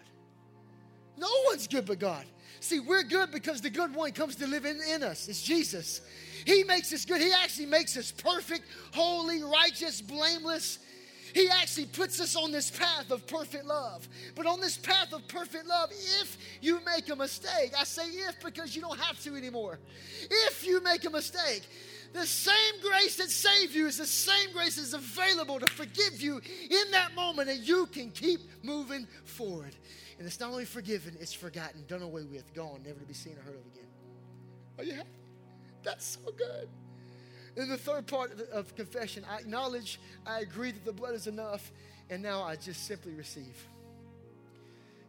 No 1.18 1.30
one's 1.46 1.68
good 1.68 1.86
but 1.86 2.00
God. 2.00 2.26
See, 2.60 2.80
we're 2.80 3.04
good 3.04 3.32
because 3.32 3.62
the 3.62 3.70
good 3.70 3.94
one 3.96 4.12
comes 4.12 4.36
to 4.38 4.48
live 4.48 4.66
in, 4.66 4.80
in 4.82 5.02
us. 5.04 5.28
It's 5.28 5.42
Jesus. 5.42 6.02
He 6.46 6.64
makes 6.64 6.94
us 6.94 7.06
good. 7.06 7.22
He 7.22 7.32
actually 7.34 7.66
makes 7.66 7.98
us 7.98 8.12
perfect, 8.12 8.66
holy, 8.94 9.42
righteous, 9.44 10.02
blameless. 10.02 10.80
He 11.34 11.50
actually 11.50 11.86
puts 11.86 12.20
us 12.20 12.36
on 12.36 12.52
this 12.52 12.70
path 12.70 13.10
of 13.10 13.26
perfect 13.26 13.66
love. 13.66 14.08
But 14.36 14.46
on 14.46 14.60
this 14.60 14.78
path 14.78 15.14
of 15.14 15.28
perfect 15.28 15.66
love, 15.66 15.90
if 15.92 16.38
you 16.62 16.80
make 16.86 17.10
a 17.10 17.16
mistake, 17.16 17.74
I 17.78 17.84
say 17.84 18.04
if 18.04 18.40
because 18.44 18.76
you 18.76 18.82
don't 18.82 19.00
have 19.00 19.20
to 19.24 19.36
anymore. 19.36 19.80
If 20.30 20.66
you 20.66 20.82
make 20.84 21.06
a 21.06 21.10
mistake, 21.10 21.68
the 22.14 22.26
same 22.26 22.82
grace 22.82 23.16
that 23.18 23.30
saved 23.30 23.74
you 23.74 23.88
is 23.88 23.98
the 23.98 24.06
same 24.06 24.52
grace 24.52 24.76
that's 24.76 24.94
available 24.94 25.60
to 25.60 25.68
forgive 25.68 26.22
you 26.22 26.42
in 26.70 26.92
that 26.92 27.16
moment, 27.16 27.50
and 27.50 27.66
you 27.66 27.86
can 27.86 28.12
keep 28.12 28.42
moving 28.64 29.08
forward. 29.24 29.76
And 30.22 30.28
it's 30.28 30.40
not 30.40 30.52
only 30.52 30.66
forgiven, 30.66 31.18
it's 31.20 31.34
forgotten, 31.34 31.84
done 31.88 32.04
away 32.04 32.22
with, 32.22 32.54
gone, 32.54 32.84
never 32.86 33.00
to 33.00 33.06
be 33.08 33.14
seen 33.16 33.34
or 33.40 33.42
heard 33.42 33.56
of 33.56 33.66
again. 33.74 33.90
Are 34.78 34.84
you 34.84 34.94
happy? 34.94 35.10
That's 35.82 36.20
so 36.24 36.32
good. 36.38 36.70
In 37.58 37.68
the 37.68 37.76
third 37.76 38.06
part 38.06 38.40
of 38.52 38.76
confession, 38.76 39.26
I 39.28 39.40
acknowledge, 39.40 40.00
I 40.28 40.42
agree 40.42 40.70
that 40.70 40.86
the 40.86 40.94
blood 40.94 41.16
is 41.16 41.26
enough, 41.26 41.72
and 42.12 42.22
now 42.22 42.44
I 42.44 42.56
just 42.56 42.86
simply 42.86 43.14
receive. 43.14 43.68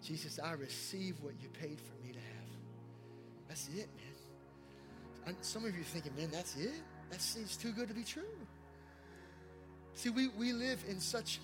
Jesus, 0.03 0.41
I 0.43 0.53
receive 0.53 1.17
what 1.21 1.35
you 1.43 1.51
paid 1.51 1.79
for 1.79 2.07
me 2.07 2.15
to 2.15 2.19
have. 2.19 2.49
That's 3.49 3.69
it, 3.69 3.91
man. 3.95 5.27
And 5.27 5.37
some 5.43 5.67
of 5.67 5.75
you 5.75 5.83
are 5.83 5.85
thinking, 5.85 6.17
man, 6.17 6.31
that's 6.33 6.57
it? 6.57 6.73
That 7.11 7.21
seems 7.21 7.59
too 7.59 7.73
good 7.73 7.89
to 7.89 7.95
be 7.95 8.03
true. 8.03 8.23
See, 9.95 10.09
we, 10.09 10.29
we 10.29 10.55
live 10.55 10.83
in 10.89 11.01
such 11.01 11.39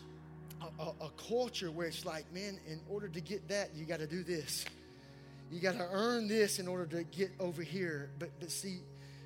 a, 0.79 1.05
a, 1.05 1.11
culture 1.29 1.71
where 1.71 1.87
it's 1.87 2.05
like, 2.05 2.33
man, 2.33 2.59
in 2.67 2.81
order 2.89 3.09
to 3.09 3.21
get 3.21 3.49
that, 3.49 3.71
you 3.75 3.85
got 3.85 3.99
to 4.01 4.07
do 4.07 4.23
this. 4.23 4.65
You 5.51 5.61
got 5.61 5.75
to 5.75 5.89
earn 5.91 6.29
this 6.29 6.59
in 6.59 6.69
order 6.69 6.87
to 6.87 7.05
get 7.05 7.31
over 7.41 7.63
here. 7.63 8.11
But, 8.19 8.31
but 8.39 8.51
see, 8.51 8.81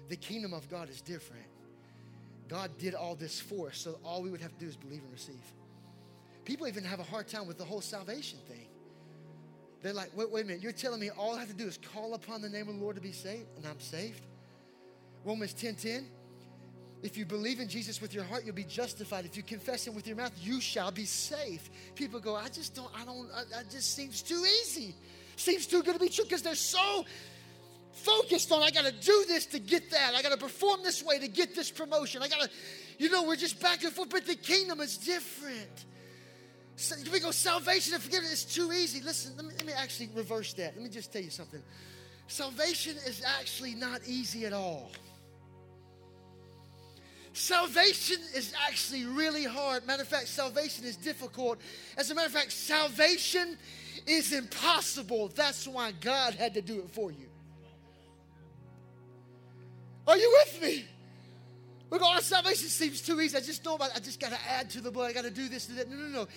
the 0.09 0.17
kingdom 0.17 0.53
of 0.53 0.69
God 0.71 0.89
is 0.89 1.01
different. 1.01 1.45
God 2.49 2.71
did 2.79 2.95
all 2.95 3.15
this 3.15 3.41
for 3.41 3.69
us, 3.69 3.79
so 3.79 3.99
all 4.05 4.23
we 4.23 4.31
would 4.31 4.41
have 4.41 4.53
to 4.53 4.59
do 4.59 4.67
is 4.67 4.77
believe 4.77 5.03
and 5.03 5.13
receive. 5.13 5.43
People 6.45 6.69
even 6.69 6.85
have 6.85 7.01
a 7.01 7.05
hard 7.05 7.29
time 7.29 7.47
with 7.47 7.57
the 7.57 7.65
whole 7.65 7.81
salvation 7.81 8.39
thing. 8.49 8.67
They're 9.83 9.93
like, 9.93 10.11
wait, 10.15 10.31
wait 10.31 10.45
a 10.45 10.47
minute, 10.47 10.63
you're 10.63 10.73
telling 10.73 11.01
me 11.01 11.11
all 11.11 11.35
I 11.35 11.41
have 11.41 11.49
to 11.49 11.55
do 11.55 11.67
is 11.67 11.79
call 11.79 12.15
upon 12.15 12.41
the 12.41 12.49
name 12.49 12.69
of 12.69 12.77
the 12.77 12.81
Lord 12.81 12.97
to 12.97 13.03
be 13.03 13.13
saved, 13.13 13.47
and 13.57 13.67
I'm 13.67 13.81
saved? 13.81 14.21
Romans 15.25 15.55
10 15.55 15.77
10. 15.77 16.07
If 17.03 17.17
you 17.17 17.25
believe 17.25 17.59
in 17.59 17.69
Jesus 17.69 18.01
with 18.01 18.15
your 18.15 18.23
heart, 18.23 18.45
you'll 18.45 18.55
be 18.55 18.65
justified. 18.65 19.25
If 19.25 19.37
you 19.37 19.43
confess 19.43 19.87
him 19.87 19.95
with 19.95 20.07
your 20.07 20.17
mouth, 20.17 20.33
you 20.41 20.61
shall 20.61 20.93
be 20.93 21.05
safe. 21.05 21.69
People 21.97 22.21
go, 22.21 22.37
I 22.37 22.49
just 22.49 22.77
don't, 22.77 22.91
I 22.97 23.05
don't, 23.05 23.29
that 23.51 23.71
just 23.71 23.95
seems 23.95 24.23
too 24.23 24.45
easy. 24.63 24.95
Seems 25.35 25.67
too 25.67 25.83
good 25.83 25.95
to 25.95 26.01
be 26.01 26.09
true 26.09 26.25
because 26.25 26.43
they're 26.43 26.55
so 26.55 27.05
focused 27.93 28.53
on 28.53 28.63
I 28.63 28.71
got 28.71 28.85
to 28.85 28.93
do 28.93 29.25
this 29.27 29.47
to 29.47 29.59
get 29.59 29.91
that. 29.91 30.15
I 30.15 30.23
got 30.23 30.31
to 30.31 30.37
perform 30.37 30.83
this 30.83 31.05
way 31.05 31.19
to 31.19 31.29
get 31.29 31.57
this 31.57 31.71
promotion. 31.71 32.23
I 32.23 32.29
got 32.29 32.43
to, 32.43 32.51
you 32.99 33.11
know, 33.11 33.25
we're 33.25 33.37
just 33.37 33.61
back 33.61 33.83
and 33.83 33.93
forth, 33.93 34.11
but 34.11 34.27
the 34.27 34.37
kingdom 34.37 34.81
is 34.81 34.97
different. 34.97 35.85
So 36.77 36.95
we 37.13 37.21
go 37.21 37.33
salvation 37.33 37.95
and 37.95 38.03
forgiveness 38.03 38.45
is 38.45 38.55
too 38.55 38.73
easy. 38.73 39.03
Listen, 39.03 39.35
let 39.37 39.47
me, 39.47 39.55
let 39.57 39.67
me 39.67 39.73
actually 39.73 40.11
reverse 40.15 40.53
that. 40.55 40.75
Let 40.75 40.83
me 40.83 40.89
just 40.89 41.13
tell 41.13 41.23
you 41.23 41.31
something. 41.31 41.63
Salvation 42.29 42.97
is 43.07 43.23
actually 43.41 43.75
not 43.75 44.01
easy 44.07 44.47
at 44.47 44.53
all. 44.53 44.91
Salvation 47.35 48.19
is 48.35 48.53
actually 48.69 49.07
really 49.07 49.45
hard. 49.45 49.87
Matter 49.87 50.03
of 50.03 50.09
fact, 50.09 50.29
salvation 50.29 50.85
is 50.85 50.97
difficult. 50.97 51.59
As 51.97 52.11
a 52.11 52.15
matter 52.15 52.27
of 52.27 52.33
fact, 52.33 52.53
salvation 52.53 53.57
is 54.07 54.33
impossible. 54.33 55.29
That's 55.29 55.67
why 55.67 55.93
God 55.93 56.35
had 56.35 56.55
to 56.55 56.63
do 56.63 56.81
it 56.81 56.91
for 56.91 57.11
you. 57.11 57.29
Are 60.07 60.17
you 60.17 60.39
with 60.45 60.63
me? 60.63 60.85
Look, 61.91 62.03
our 62.03 62.21
salvation 62.21 62.69
seems 62.69 63.01
too 63.01 63.21
easy. 63.21 63.37
I 63.37 63.41
just 63.41 63.65
know 63.65 63.77
about 63.77 63.91
I 63.95 64.01
just 64.01 64.19
got 64.21 64.31
to 64.31 64.39
add 64.51 64.71
to 64.71 64.81
the 64.81 64.91
blood. 64.91 65.11
I 65.11 65.13
got 65.13 65.25
to 65.25 65.31
do 65.31 65.49
this, 65.49 65.67
do 65.67 65.75
that. 65.75 65.89
No, 65.89 65.97
no, 65.97 66.09
no. 66.09 66.29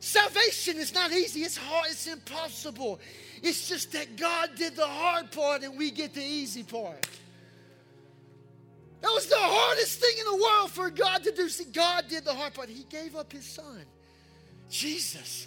Salvation 0.00 0.76
is 0.76 0.92
not 0.92 1.12
easy. 1.12 1.40
It's 1.40 1.56
hard. 1.56 1.86
It's 1.90 2.06
impossible. 2.06 3.00
It's 3.42 3.68
just 3.68 3.92
that 3.92 4.16
God 4.16 4.50
did 4.56 4.76
the 4.76 4.86
hard 4.86 5.30
part 5.30 5.62
and 5.62 5.78
we 5.78 5.90
get 5.90 6.12
the 6.12 6.22
easy 6.22 6.62
part. 6.62 7.06
That 9.04 9.12
was 9.12 9.26
the 9.26 9.36
hardest 9.36 10.00
thing 10.00 10.14
in 10.18 10.24
the 10.24 10.42
world 10.42 10.70
for 10.70 10.88
God 10.88 11.22
to 11.24 11.30
do. 11.30 11.46
See, 11.50 11.64
God 11.64 12.06
did 12.08 12.24
the 12.24 12.32
hard 12.32 12.54
part. 12.54 12.70
He 12.70 12.84
gave 12.84 13.14
up 13.14 13.30
his 13.30 13.44
son. 13.44 13.84
Jesus. 14.70 15.46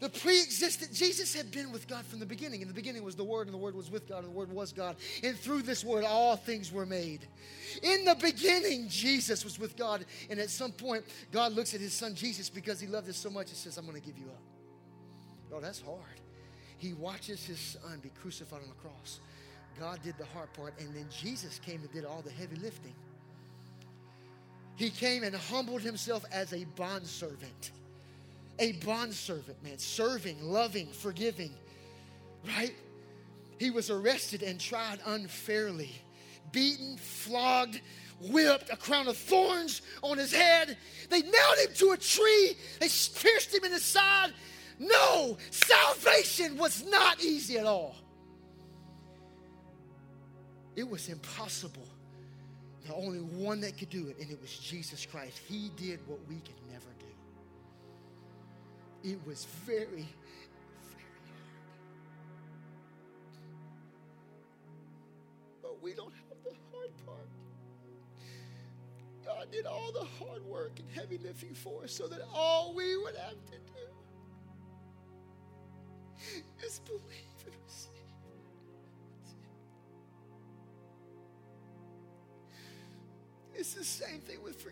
The 0.00 0.08
pre 0.08 0.42
existent, 0.42 0.92
Jesus 0.92 1.32
had 1.32 1.52
been 1.52 1.70
with 1.70 1.86
God 1.86 2.04
from 2.04 2.18
the 2.18 2.26
beginning. 2.26 2.62
In 2.62 2.66
the 2.66 2.74
beginning 2.74 3.04
was 3.04 3.14
the 3.14 3.22
Word, 3.22 3.46
and 3.46 3.54
the 3.54 3.58
Word 3.58 3.76
was 3.76 3.92
with 3.92 4.08
God, 4.08 4.24
and 4.24 4.26
the 4.26 4.36
Word 4.36 4.50
was 4.50 4.72
God. 4.72 4.96
And 5.22 5.38
through 5.38 5.62
this 5.62 5.84
Word, 5.84 6.02
all 6.02 6.34
things 6.34 6.72
were 6.72 6.84
made. 6.84 7.28
In 7.80 8.04
the 8.04 8.16
beginning, 8.16 8.88
Jesus 8.88 9.44
was 9.44 9.56
with 9.56 9.76
God. 9.76 10.04
And 10.28 10.40
at 10.40 10.50
some 10.50 10.72
point, 10.72 11.04
God 11.30 11.52
looks 11.52 11.74
at 11.74 11.80
his 11.80 11.92
son 11.92 12.16
Jesus 12.16 12.50
because 12.50 12.80
he 12.80 12.88
loved 12.88 13.08
us 13.08 13.16
so 13.16 13.30
much, 13.30 13.50
he 13.50 13.56
says, 13.56 13.78
I'm 13.78 13.86
going 13.86 14.00
to 14.00 14.04
give 14.04 14.18
you 14.18 14.26
up. 14.26 14.42
Oh, 15.54 15.60
that's 15.60 15.80
hard. 15.80 16.00
He 16.76 16.92
watches 16.92 17.44
his 17.44 17.60
son 17.60 18.00
be 18.02 18.10
crucified 18.20 18.62
on 18.62 18.68
the 18.68 18.74
cross. 18.74 19.20
God 19.78 20.02
did 20.02 20.16
the 20.18 20.26
hard 20.26 20.52
part, 20.52 20.74
and 20.78 20.94
then 20.94 21.06
Jesus 21.10 21.58
came 21.64 21.80
and 21.80 21.92
did 21.92 22.04
all 22.04 22.22
the 22.22 22.30
heavy 22.30 22.56
lifting. 22.56 22.94
He 24.76 24.90
came 24.90 25.22
and 25.22 25.34
humbled 25.34 25.82
himself 25.82 26.24
as 26.32 26.52
a 26.52 26.64
bondservant 26.76 27.72
a 28.60 28.72
bondservant, 28.72 29.62
man, 29.64 29.78
serving, 29.78 30.40
loving, 30.42 30.86
forgiving, 30.86 31.50
right? 32.46 32.74
He 33.58 33.70
was 33.70 33.90
arrested 33.90 34.42
and 34.42 34.60
tried 34.60 35.00
unfairly, 35.06 35.90
beaten, 36.52 36.98
flogged, 36.98 37.80
whipped, 38.20 38.70
a 38.70 38.76
crown 38.76 39.08
of 39.08 39.16
thorns 39.16 39.80
on 40.02 40.18
his 40.18 40.32
head. 40.32 40.76
They 41.08 41.22
nailed 41.22 41.58
him 41.64 41.74
to 41.76 41.90
a 41.92 41.96
tree, 41.96 42.56
they 42.80 42.88
pierced 42.88 43.54
him 43.54 43.64
in 43.64 43.72
the 43.72 43.80
side. 43.80 44.32
No, 44.78 45.36
salvation 45.50 46.56
was 46.56 46.84
not 46.86 47.22
easy 47.22 47.58
at 47.58 47.66
all. 47.66 47.96
It 50.76 50.88
was 50.88 51.08
impossible. 51.08 51.86
The 52.86 52.94
only 52.94 53.20
one 53.20 53.60
that 53.60 53.76
could 53.76 53.90
do 53.90 54.08
it, 54.08 54.18
and 54.18 54.30
it 54.30 54.40
was 54.40 54.56
Jesus 54.56 55.04
Christ. 55.04 55.38
He 55.46 55.70
did 55.76 56.00
what 56.06 56.18
we 56.28 56.36
could 56.36 56.54
never 56.70 56.90
do. 56.98 57.06
It 59.10 59.18
was 59.26 59.46
very, 59.66 59.86
very 59.86 60.06
hard. 60.06 60.08
But 65.62 65.82
we 65.82 65.94
don't 65.94 66.12
have 66.12 66.38
the 66.44 66.54
hard 66.72 66.90
part. 67.06 67.28
God 69.24 69.52
did 69.52 69.66
all 69.66 69.92
the 69.92 70.06
hard 70.24 70.44
work 70.46 70.78
and 70.78 70.88
heavy 70.94 71.18
lifting 71.18 71.54
for 71.54 71.84
us 71.84 71.92
so 71.92 72.06
that 72.08 72.20
all 72.34 72.74
we 72.74 72.96
would 72.96 73.16
have 73.16 73.34
to 73.46 73.52
do 73.52 73.79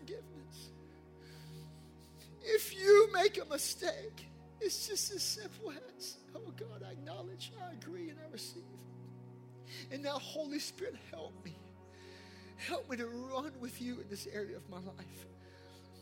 forgiveness. 0.09 0.69
If 2.41 2.75
you 2.79 3.09
make 3.13 3.39
a 3.39 3.45
mistake, 3.45 4.27
it's 4.61 4.87
just 4.87 5.13
as 5.13 5.23
simple 5.23 5.73
as, 5.97 6.17
oh 6.35 6.51
God, 6.57 6.83
I 6.87 6.91
acknowledge, 6.91 7.51
I 7.61 7.73
agree, 7.73 8.09
and 8.09 8.19
I 8.19 8.31
receive. 8.31 8.63
And 9.91 10.01
now, 10.03 10.17
Holy 10.19 10.59
Spirit, 10.59 10.95
help 11.11 11.33
me. 11.45 11.55
Help 12.57 12.89
me 12.89 12.97
to 12.97 13.05
run 13.05 13.51
with 13.59 13.81
you 13.81 13.99
in 14.01 14.09
this 14.09 14.27
area 14.33 14.57
of 14.57 14.69
my 14.69 14.77
life 14.77 15.25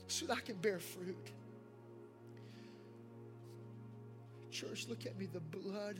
so 0.07 0.25
that 0.25 0.37
I 0.37 0.41
can 0.41 0.55
bear 0.55 0.79
fruit. 0.79 1.31
Church, 4.49 4.87
look 4.87 5.05
at 5.05 5.17
me. 5.19 5.27
The 5.31 5.39
blood 5.39 5.97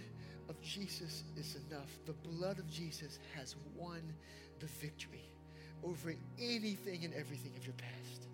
of 0.50 0.60
Jesus 0.62 1.24
is 1.36 1.58
enough. 1.70 2.00
The 2.06 2.14
blood 2.14 2.58
of 2.58 2.68
Jesus 2.70 3.20
has 3.36 3.56
won 3.76 4.02
the 4.60 4.66
victory 4.66 5.30
over 5.84 6.14
anything 6.40 7.06
and 7.06 7.14
everything 7.14 7.52
of 7.58 7.66
your 7.66 7.76
past. 7.76 8.28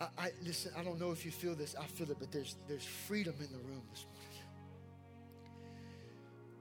I, 0.00 0.24
I, 0.24 0.32
listen, 0.44 0.72
I 0.76 0.82
don't 0.82 1.00
know 1.00 1.12
if 1.12 1.24
you 1.24 1.30
feel 1.30 1.54
this. 1.54 1.74
I 1.78 1.84
feel 1.84 2.10
it, 2.10 2.16
but 2.18 2.32
there's 2.32 2.56
there's 2.68 2.84
freedom 2.84 3.34
in 3.38 3.50
the 3.52 3.58
room 3.58 3.82
this 3.92 4.04
morning. 4.06 4.24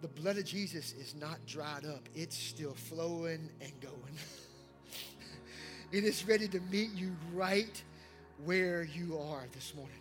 The 0.02 0.08
blood 0.10 0.38
of 0.38 0.46
Jesus 0.46 0.94
is 0.94 1.16
not 1.16 1.46
dried 1.46 1.86
up. 1.86 2.10
It's 2.14 2.38
still 2.38 2.74
flowing 2.74 3.50
and 3.62 3.72
going. 3.80 4.18
it 5.94 6.04
is 6.04 6.28
ready 6.28 6.48
to 6.50 6.60
meet 6.72 6.92
you 6.94 7.16
right 7.34 7.82
where 8.44 8.84
you 8.84 9.18
are 9.18 9.48
this 9.54 9.74
morning. 9.76 9.96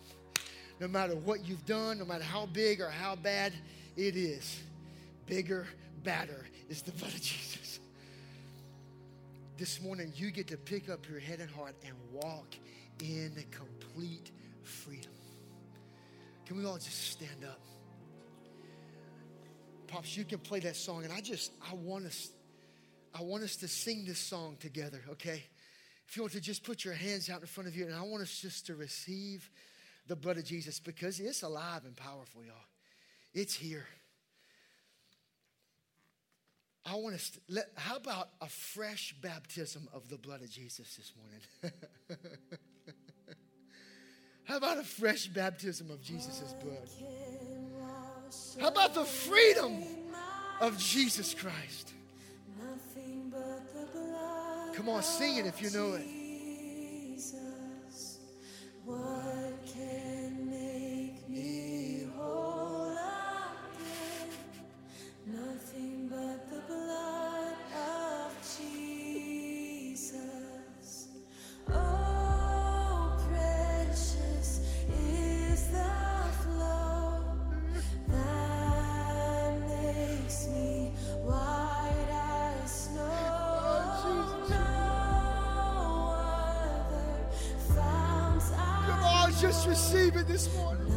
No 0.81 0.89
matter 0.89 1.15
what 1.15 1.47
you've 1.47 1.65
done, 1.65 1.99
no 1.99 2.05
matter 2.05 2.23
how 2.25 2.47
big 2.47 2.81
or 2.81 2.89
how 2.89 3.15
bad 3.15 3.53
it 3.95 4.17
is, 4.17 4.61
bigger, 5.25 5.67
badder 6.03 6.45
is 6.69 6.81
the 6.81 6.91
blood 6.91 7.13
of 7.13 7.21
Jesus. 7.21 7.62
This 9.63 9.81
morning, 9.81 10.11
you 10.13 10.29
get 10.29 10.49
to 10.49 10.57
pick 10.57 10.89
up 10.89 11.07
your 11.07 11.21
head 11.21 11.39
and 11.39 11.49
heart 11.49 11.73
and 11.85 11.95
walk 12.11 12.53
in 12.99 13.31
complete 13.49 14.29
freedom. 14.61 15.13
Can 16.45 16.57
we 16.57 16.65
all 16.65 16.75
just 16.75 17.11
stand 17.11 17.45
up? 17.45 17.61
Pops, 19.87 20.17
you 20.17 20.25
can 20.25 20.39
play 20.39 20.59
that 20.59 20.75
song, 20.75 21.05
and 21.05 21.13
I 21.13 21.21
just 21.21 21.53
I 21.65 21.75
want 21.75 22.05
us, 22.05 22.31
I 23.17 23.21
want 23.21 23.43
us 23.43 23.55
to 23.55 23.69
sing 23.69 24.03
this 24.03 24.19
song 24.19 24.57
together, 24.59 24.99
okay? 25.11 25.41
If 26.09 26.17
you 26.17 26.23
want 26.23 26.33
to 26.33 26.41
just 26.41 26.65
put 26.65 26.83
your 26.83 26.95
hands 26.95 27.29
out 27.29 27.39
in 27.39 27.47
front 27.47 27.69
of 27.69 27.73
you, 27.77 27.85
and 27.85 27.95
I 27.95 28.01
want 28.01 28.21
us 28.21 28.41
just 28.41 28.65
to 28.65 28.75
receive 28.75 29.49
the 30.07 30.17
blood 30.17 30.35
of 30.35 30.43
Jesus 30.43 30.81
because 30.81 31.21
it's 31.21 31.41
alive 31.41 31.85
and 31.85 31.95
powerful, 31.95 32.43
y'all. 32.43 32.67
It's 33.33 33.53
here. 33.53 33.85
I 36.85 36.95
want 36.95 37.17
to 37.17 37.39
let, 37.47 37.69
how 37.75 37.95
about 37.95 38.29
a 38.41 38.49
fresh 38.49 39.15
baptism 39.21 39.87
of 39.93 40.09
the 40.09 40.17
blood 40.17 40.41
of 40.41 40.49
Jesus 40.49 40.95
this 40.95 41.13
morning? 41.17 41.73
How 44.45 44.57
about 44.57 44.77
a 44.77 44.83
fresh 44.83 45.27
baptism 45.27 45.89
of 45.89 46.01
Jesus' 46.01 46.53
blood? 46.61 46.89
How 48.59 48.67
about 48.67 48.93
the 48.93 49.05
freedom 49.05 49.83
of 50.59 50.77
Jesus 50.77 51.33
Christ? 51.33 51.93
Come 54.75 54.89
on, 54.89 55.01
sing 55.01 55.37
it 55.37 55.45
if 55.45 55.61
you 55.61 55.69
know 55.69 55.93
it. 55.93 56.05
Just 89.63 89.93
receive 89.93 90.15
it 90.17 90.27
this 90.27 90.53
morning. 90.55 90.87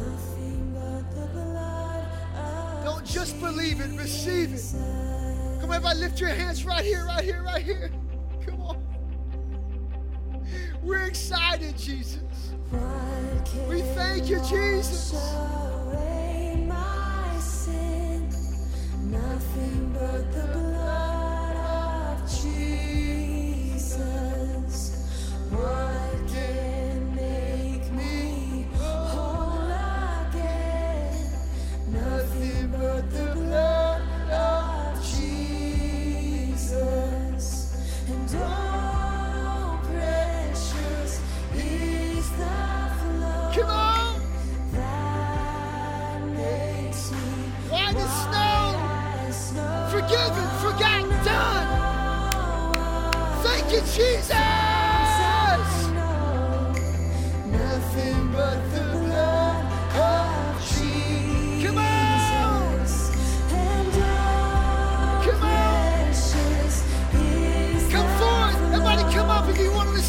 Don't 2.83 3.05
just 3.05 3.39
believe 3.39 3.79
it, 3.79 3.97
receive 3.97 4.53
it. 4.53 5.61
Come 5.61 5.71
on, 5.71 5.77
if 5.77 5.85
I 5.85 5.93
lift 5.93 6.19
your 6.19 6.29
hands 6.29 6.65
right 6.65 6.83
here, 6.83 7.05
right 7.05 7.23
here, 7.23 7.43
right 7.43 7.63
here. 7.63 7.91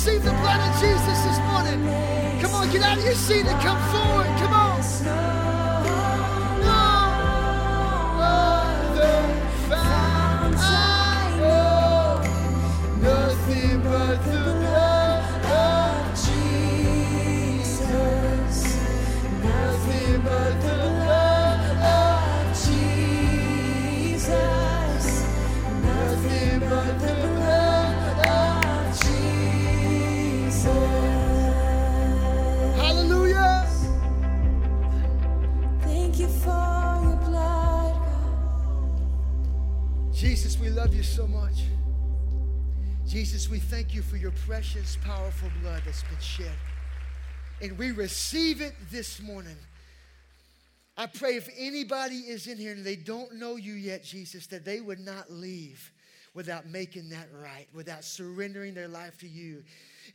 Receive 0.08 0.22
the 0.22 0.30
blood 0.30 0.60
of 0.60 0.80
Jesus 0.80 1.18
this 1.24 1.38
morning. 1.50 2.40
Come 2.40 2.54
on, 2.54 2.70
get 2.70 2.82
out 2.82 2.98
of 2.98 3.04
your 3.04 3.14
seat 3.14 3.46
and 3.46 3.60
come 3.60 3.78
forward. 3.90 3.97
We 43.50 43.60
thank 43.60 43.94
you 43.94 44.02
for 44.02 44.18
your 44.18 44.32
precious, 44.46 44.98
powerful 45.02 45.48
blood 45.62 45.80
that's 45.86 46.02
been 46.02 46.18
shed. 46.20 46.52
And 47.62 47.78
we 47.78 47.92
receive 47.92 48.60
it 48.60 48.74
this 48.90 49.22
morning. 49.22 49.56
I 50.98 51.06
pray 51.06 51.36
if 51.36 51.48
anybody 51.56 52.16
is 52.16 52.46
in 52.46 52.58
here 52.58 52.72
and 52.72 52.84
they 52.84 52.96
don't 52.96 53.36
know 53.36 53.56
you 53.56 53.72
yet, 53.72 54.04
Jesus, 54.04 54.48
that 54.48 54.66
they 54.66 54.82
would 54.82 55.00
not 55.00 55.30
leave 55.30 55.90
without 56.34 56.66
making 56.66 57.08
that 57.08 57.28
right, 57.42 57.66
without 57.72 58.04
surrendering 58.04 58.74
their 58.74 58.88
life 58.88 59.16
to 59.20 59.28
you. 59.28 59.62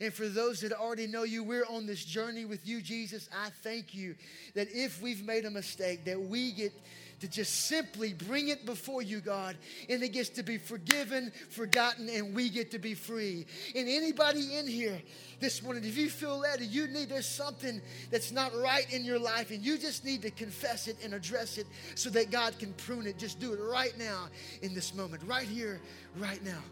And 0.00 0.12
for 0.12 0.28
those 0.28 0.60
that 0.60 0.72
already 0.72 1.08
know 1.08 1.24
you, 1.24 1.42
we're 1.42 1.66
on 1.66 1.86
this 1.86 2.04
journey 2.04 2.44
with 2.44 2.64
you, 2.64 2.80
Jesus. 2.80 3.28
I 3.36 3.50
thank 3.64 3.94
you 3.94 4.14
that 4.54 4.68
if 4.70 5.02
we've 5.02 5.24
made 5.24 5.44
a 5.44 5.50
mistake, 5.50 6.04
that 6.04 6.20
we 6.20 6.52
get 6.52 6.72
to 7.20 7.28
just 7.28 7.66
simply 7.66 8.12
bring 8.12 8.48
it 8.48 8.66
before 8.66 9.02
you, 9.02 9.20
God, 9.20 9.56
and 9.88 10.02
it 10.02 10.10
gets 10.10 10.28
to 10.30 10.42
be 10.42 10.58
forgiven, 10.58 11.32
forgotten, 11.50 12.08
and 12.08 12.34
we 12.34 12.48
get 12.48 12.70
to 12.72 12.78
be 12.78 12.94
free. 12.94 13.46
And 13.74 13.88
anybody 13.88 14.56
in 14.56 14.66
here 14.66 15.00
this 15.40 15.62
morning, 15.62 15.84
if 15.84 15.96
you 15.96 16.08
feel 16.08 16.42
and 16.60 16.62
you 16.62 16.86
need 16.88 17.08
there's 17.08 17.28
something 17.28 17.80
that's 18.10 18.32
not 18.32 18.54
right 18.56 18.90
in 18.92 19.04
your 19.04 19.18
life, 19.18 19.50
and 19.50 19.64
you 19.64 19.78
just 19.78 20.04
need 20.04 20.22
to 20.22 20.30
confess 20.30 20.88
it 20.88 20.96
and 21.02 21.14
address 21.14 21.58
it 21.58 21.66
so 21.94 22.10
that 22.10 22.30
God 22.30 22.58
can 22.58 22.72
prune 22.74 23.06
it, 23.06 23.18
just 23.18 23.40
do 23.40 23.52
it 23.52 23.60
right 23.60 23.96
now 23.98 24.28
in 24.62 24.74
this 24.74 24.94
moment, 24.94 25.22
right 25.26 25.46
here, 25.46 25.80
right 26.16 26.42
now. 26.44 26.62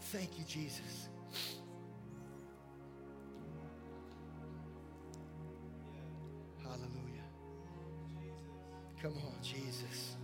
Thank 0.00 0.38
you, 0.38 0.44
Jesus. 0.44 1.08
Hallelujah. 6.62 6.97
Come 9.02 9.14
on, 9.24 9.34
Jesus. 9.42 10.16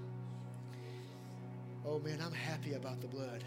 Oh 1.86 2.00
man, 2.00 2.18
I'm 2.24 2.32
happy 2.32 2.74
about 2.74 3.00
the 3.00 3.06
blood. 3.06 3.44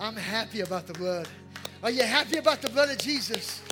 I'm 0.00 0.16
happy 0.16 0.60
about 0.60 0.86
the 0.86 0.94
blood. 0.94 1.28
Are 1.82 1.90
you 1.90 2.02
happy 2.02 2.38
about 2.38 2.62
the 2.62 2.68
blood 2.68 2.90
of 2.90 2.98
Jesus? 2.98 3.62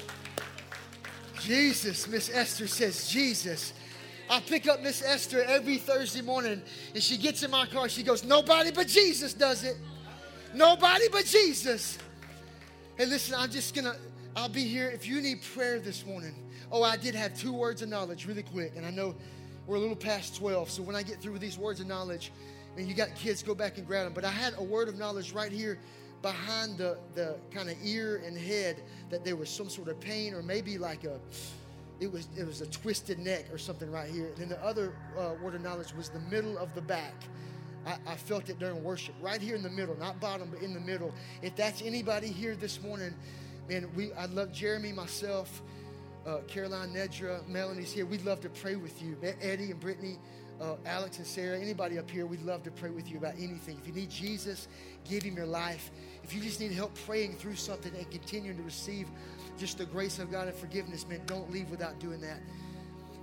Jesus, 1.41 2.07
Miss 2.07 2.31
Esther 2.33 2.69
says, 2.69 3.09
Jesus. 3.09 3.73
I 4.29 4.39
pick 4.39 4.69
up 4.69 4.83
Miss 4.83 5.03
Esther 5.03 5.43
every 5.43 5.79
Thursday 5.79 6.23
morning 6.23 6.63
and 6.95 7.03
she 7.03 7.17
gets 7.17 7.43
in 7.43 7.51
my 7.51 7.67
car. 7.67 7.89
She 7.89 8.05
goes, 8.05 8.23
Nobody 8.23 8.71
but 8.71 8.87
Jesus 8.87 9.35
does 9.35 9.65
it. 9.65 9.77
Nobody 10.55 11.09
but 11.11 11.25
Jesus. 11.25 11.99
Hey, 12.97 13.07
listen, 13.07 13.35
I'm 13.37 13.51
just 13.51 13.75
gonna, 13.75 13.97
I'll 14.37 14.49
be 14.49 14.65
here 14.65 14.89
if 14.89 15.09
you 15.09 15.21
need 15.21 15.43
prayer 15.55 15.81
this 15.81 16.07
morning. 16.07 16.35
Oh, 16.71 16.85
I 16.85 16.97
did 16.97 17.17
have 17.17 17.37
two 17.37 17.53
words 17.53 17.83
of 17.83 17.89
knowledge 17.89 18.27
really 18.27 18.45
quick, 18.45 18.75
and 18.77 18.87
I 18.87 18.91
know 18.91 19.17
we're 19.67 19.77
a 19.77 19.81
little 19.81 19.97
past 19.97 20.37
12, 20.37 20.71
so 20.71 20.83
when 20.83 20.97
I 20.97 21.03
get 21.03 21.21
through 21.21 21.33
with 21.33 21.43
these 21.43 21.59
words 21.59 21.81
of 21.81 21.87
knowledge, 21.87 22.33
and 22.77 22.89
you 22.89 22.95
got 22.95 23.15
kids, 23.15 23.43
go 23.43 23.55
back 23.55 23.79
and 23.79 23.87
grab 23.87 24.05
them. 24.05 24.13
But 24.13 24.25
I 24.25 24.31
had 24.31 24.55
a 24.59 24.63
word 24.63 24.89
of 24.89 24.99
knowledge 24.99 25.33
right 25.33 25.53
here 25.53 25.79
behind 26.23 26.79
the, 26.79 26.99
the 27.15 27.37
kind 27.51 27.69
of 27.69 27.77
ear 27.83 28.23
and 28.25 28.37
head 28.37 28.83
that 29.11 29.25
there 29.25 29.37
was 29.37 29.49
some 29.49 29.69
sort 29.69 29.89
of 29.89 29.99
pain, 30.01 30.35
or 30.35 30.43
maybe 30.43 30.79
like 30.79 31.05
a, 31.05 31.19
it 31.99 32.11
was 32.11 32.29
it 32.37 32.47
was 32.47 32.61
a 32.61 32.67
twisted 32.67 33.19
neck 33.19 33.47
or 33.53 33.59
something 33.59 33.91
right 33.91 34.11
here. 34.11 34.27
And 34.27 34.37
then 34.37 34.49
the 34.49 34.65
other 34.65 34.95
uh, 35.19 35.35
word 35.43 35.55
of 35.55 35.63
knowledge 35.63 35.95
was 35.95 36.09
the 36.09 36.21
middle 36.21 36.59
of 36.59 36.75
the 36.75 36.83
back. 36.83 37.15
I, 37.87 37.97
I 38.07 38.17
felt 38.17 38.49
it 38.49 38.59
during 38.59 38.83
worship, 38.85 39.15
right 39.23 39.41
here 39.41 39.57
in 39.57 39.63
the 39.63 39.71
middle, 39.71 39.97
not 39.99 40.21
bottom, 40.21 40.49
but 40.53 40.63
in 40.63 40.75
the 40.75 40.81
middle. 40.81 41.13
If 41.43 41.57
that's 41.57 41.83
anybody 41.83 42.29
here 42.29 42.55
this 42.55 42.83
morning, 42.83 43.15
man, 43.69 43.89
we 43.95 44.13
I 44.13 44.27
love 44.27 44.53
Jeremy, 44.53 44.93
myself, 44.93 45.63
uh, 46.27 46.39
Caroline, 46.47 46.91
Nedra, 46.91 47.47
Melanie's 47.49 47.93
here. 47.93 48.07
We'd 48.07 48.25
love 48.25 48.41
to 48.41 48.49
pray 48.49 48.77
with 48.77 49.03
you. 49.03 49.17
Eddie 49.41 49.71
and 49.71 49.81
Brittany, 49.81 50.19
uh, 50.61 50.77
Alex 50.85 51.19
and 51.19 51.27
Sarah, 51.27 51.59
anybody 51.59 51.99
up 51.99 52.11
here, 52.11 52.27
we'd 52.27 52.43
love 52.43 52.63
to 52.65 52.71
pray 52.71 52.91
with 52.91 53.11
you 53.11 53.17
about 53.17 53.35
anything. 53.39 53.79
If 53.81 53.87
you 53.87 53.95
need 53.95 54.11
Jesus, 54.11 54.69
give 55.09 55.23
him 55.23 55.37
your 55.37 55.47
life. 55.47 55.91
If 56.23 56.35
you 56.35 56.41
just 56.41 56.61
need 56.61 56.73
help 56.73 56.95
praying 57.07 57.37
through 57.37 57.57
something 57.57 57.95
and 57.95 58.11
continuing 58.11 58.57
to 58.59 58.63
receive 58.63 59.09
just 59.59 59.79
the 59.79 59.87
grace 59.87 60.19
of 60.19 60.31
God 60.31 60.49
and 60.49 60.57
forgiveness, 60.57 61.07
man, 61.09 61.23
don't 61.27 61.51
leave 61.51 61.71
without 61.71 61.99
doing 61.99 62.21
that. 62.21 62.41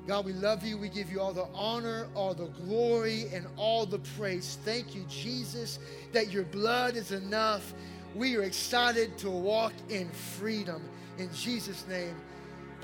God, 0.08 0.26
we 0.26 0.32
love 0.32 0.64
you. 0.64 0.78
We 0.78 0.88
give 0.88 1.12
you 1.12 1.20
all 1.20 1.34
the 1.34 1.48
honor, 1.54 2.08
all 2.16 2.34
the 2.34 2.48
glory, 2.48 3.26
and 3.34 3.45
all 3.58 3.86
the 3.86 4.00
praise. 4.00 4.58
Thank 4.64 4.95
you, 4.95 5.04
Jesus, 5.10 5.80
that 6.14 6.32
your 6.32 6.43
blood 6.43 6.95
is 6.95 7.12
enough. 7.12 7.74
We 8.16 8.38
are 8.38 8.43
excited 8.43 9.18
to 9.20 9.30
walk 9.30 9.74
in 9.89 10.10
freedom. 10.10 10.82
In 11.18 11.30
Jesus' 11.34 11.86
name, 11.89 12.16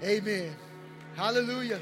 amen. 0.04 0.56
Hallelujah. 1.16 1.80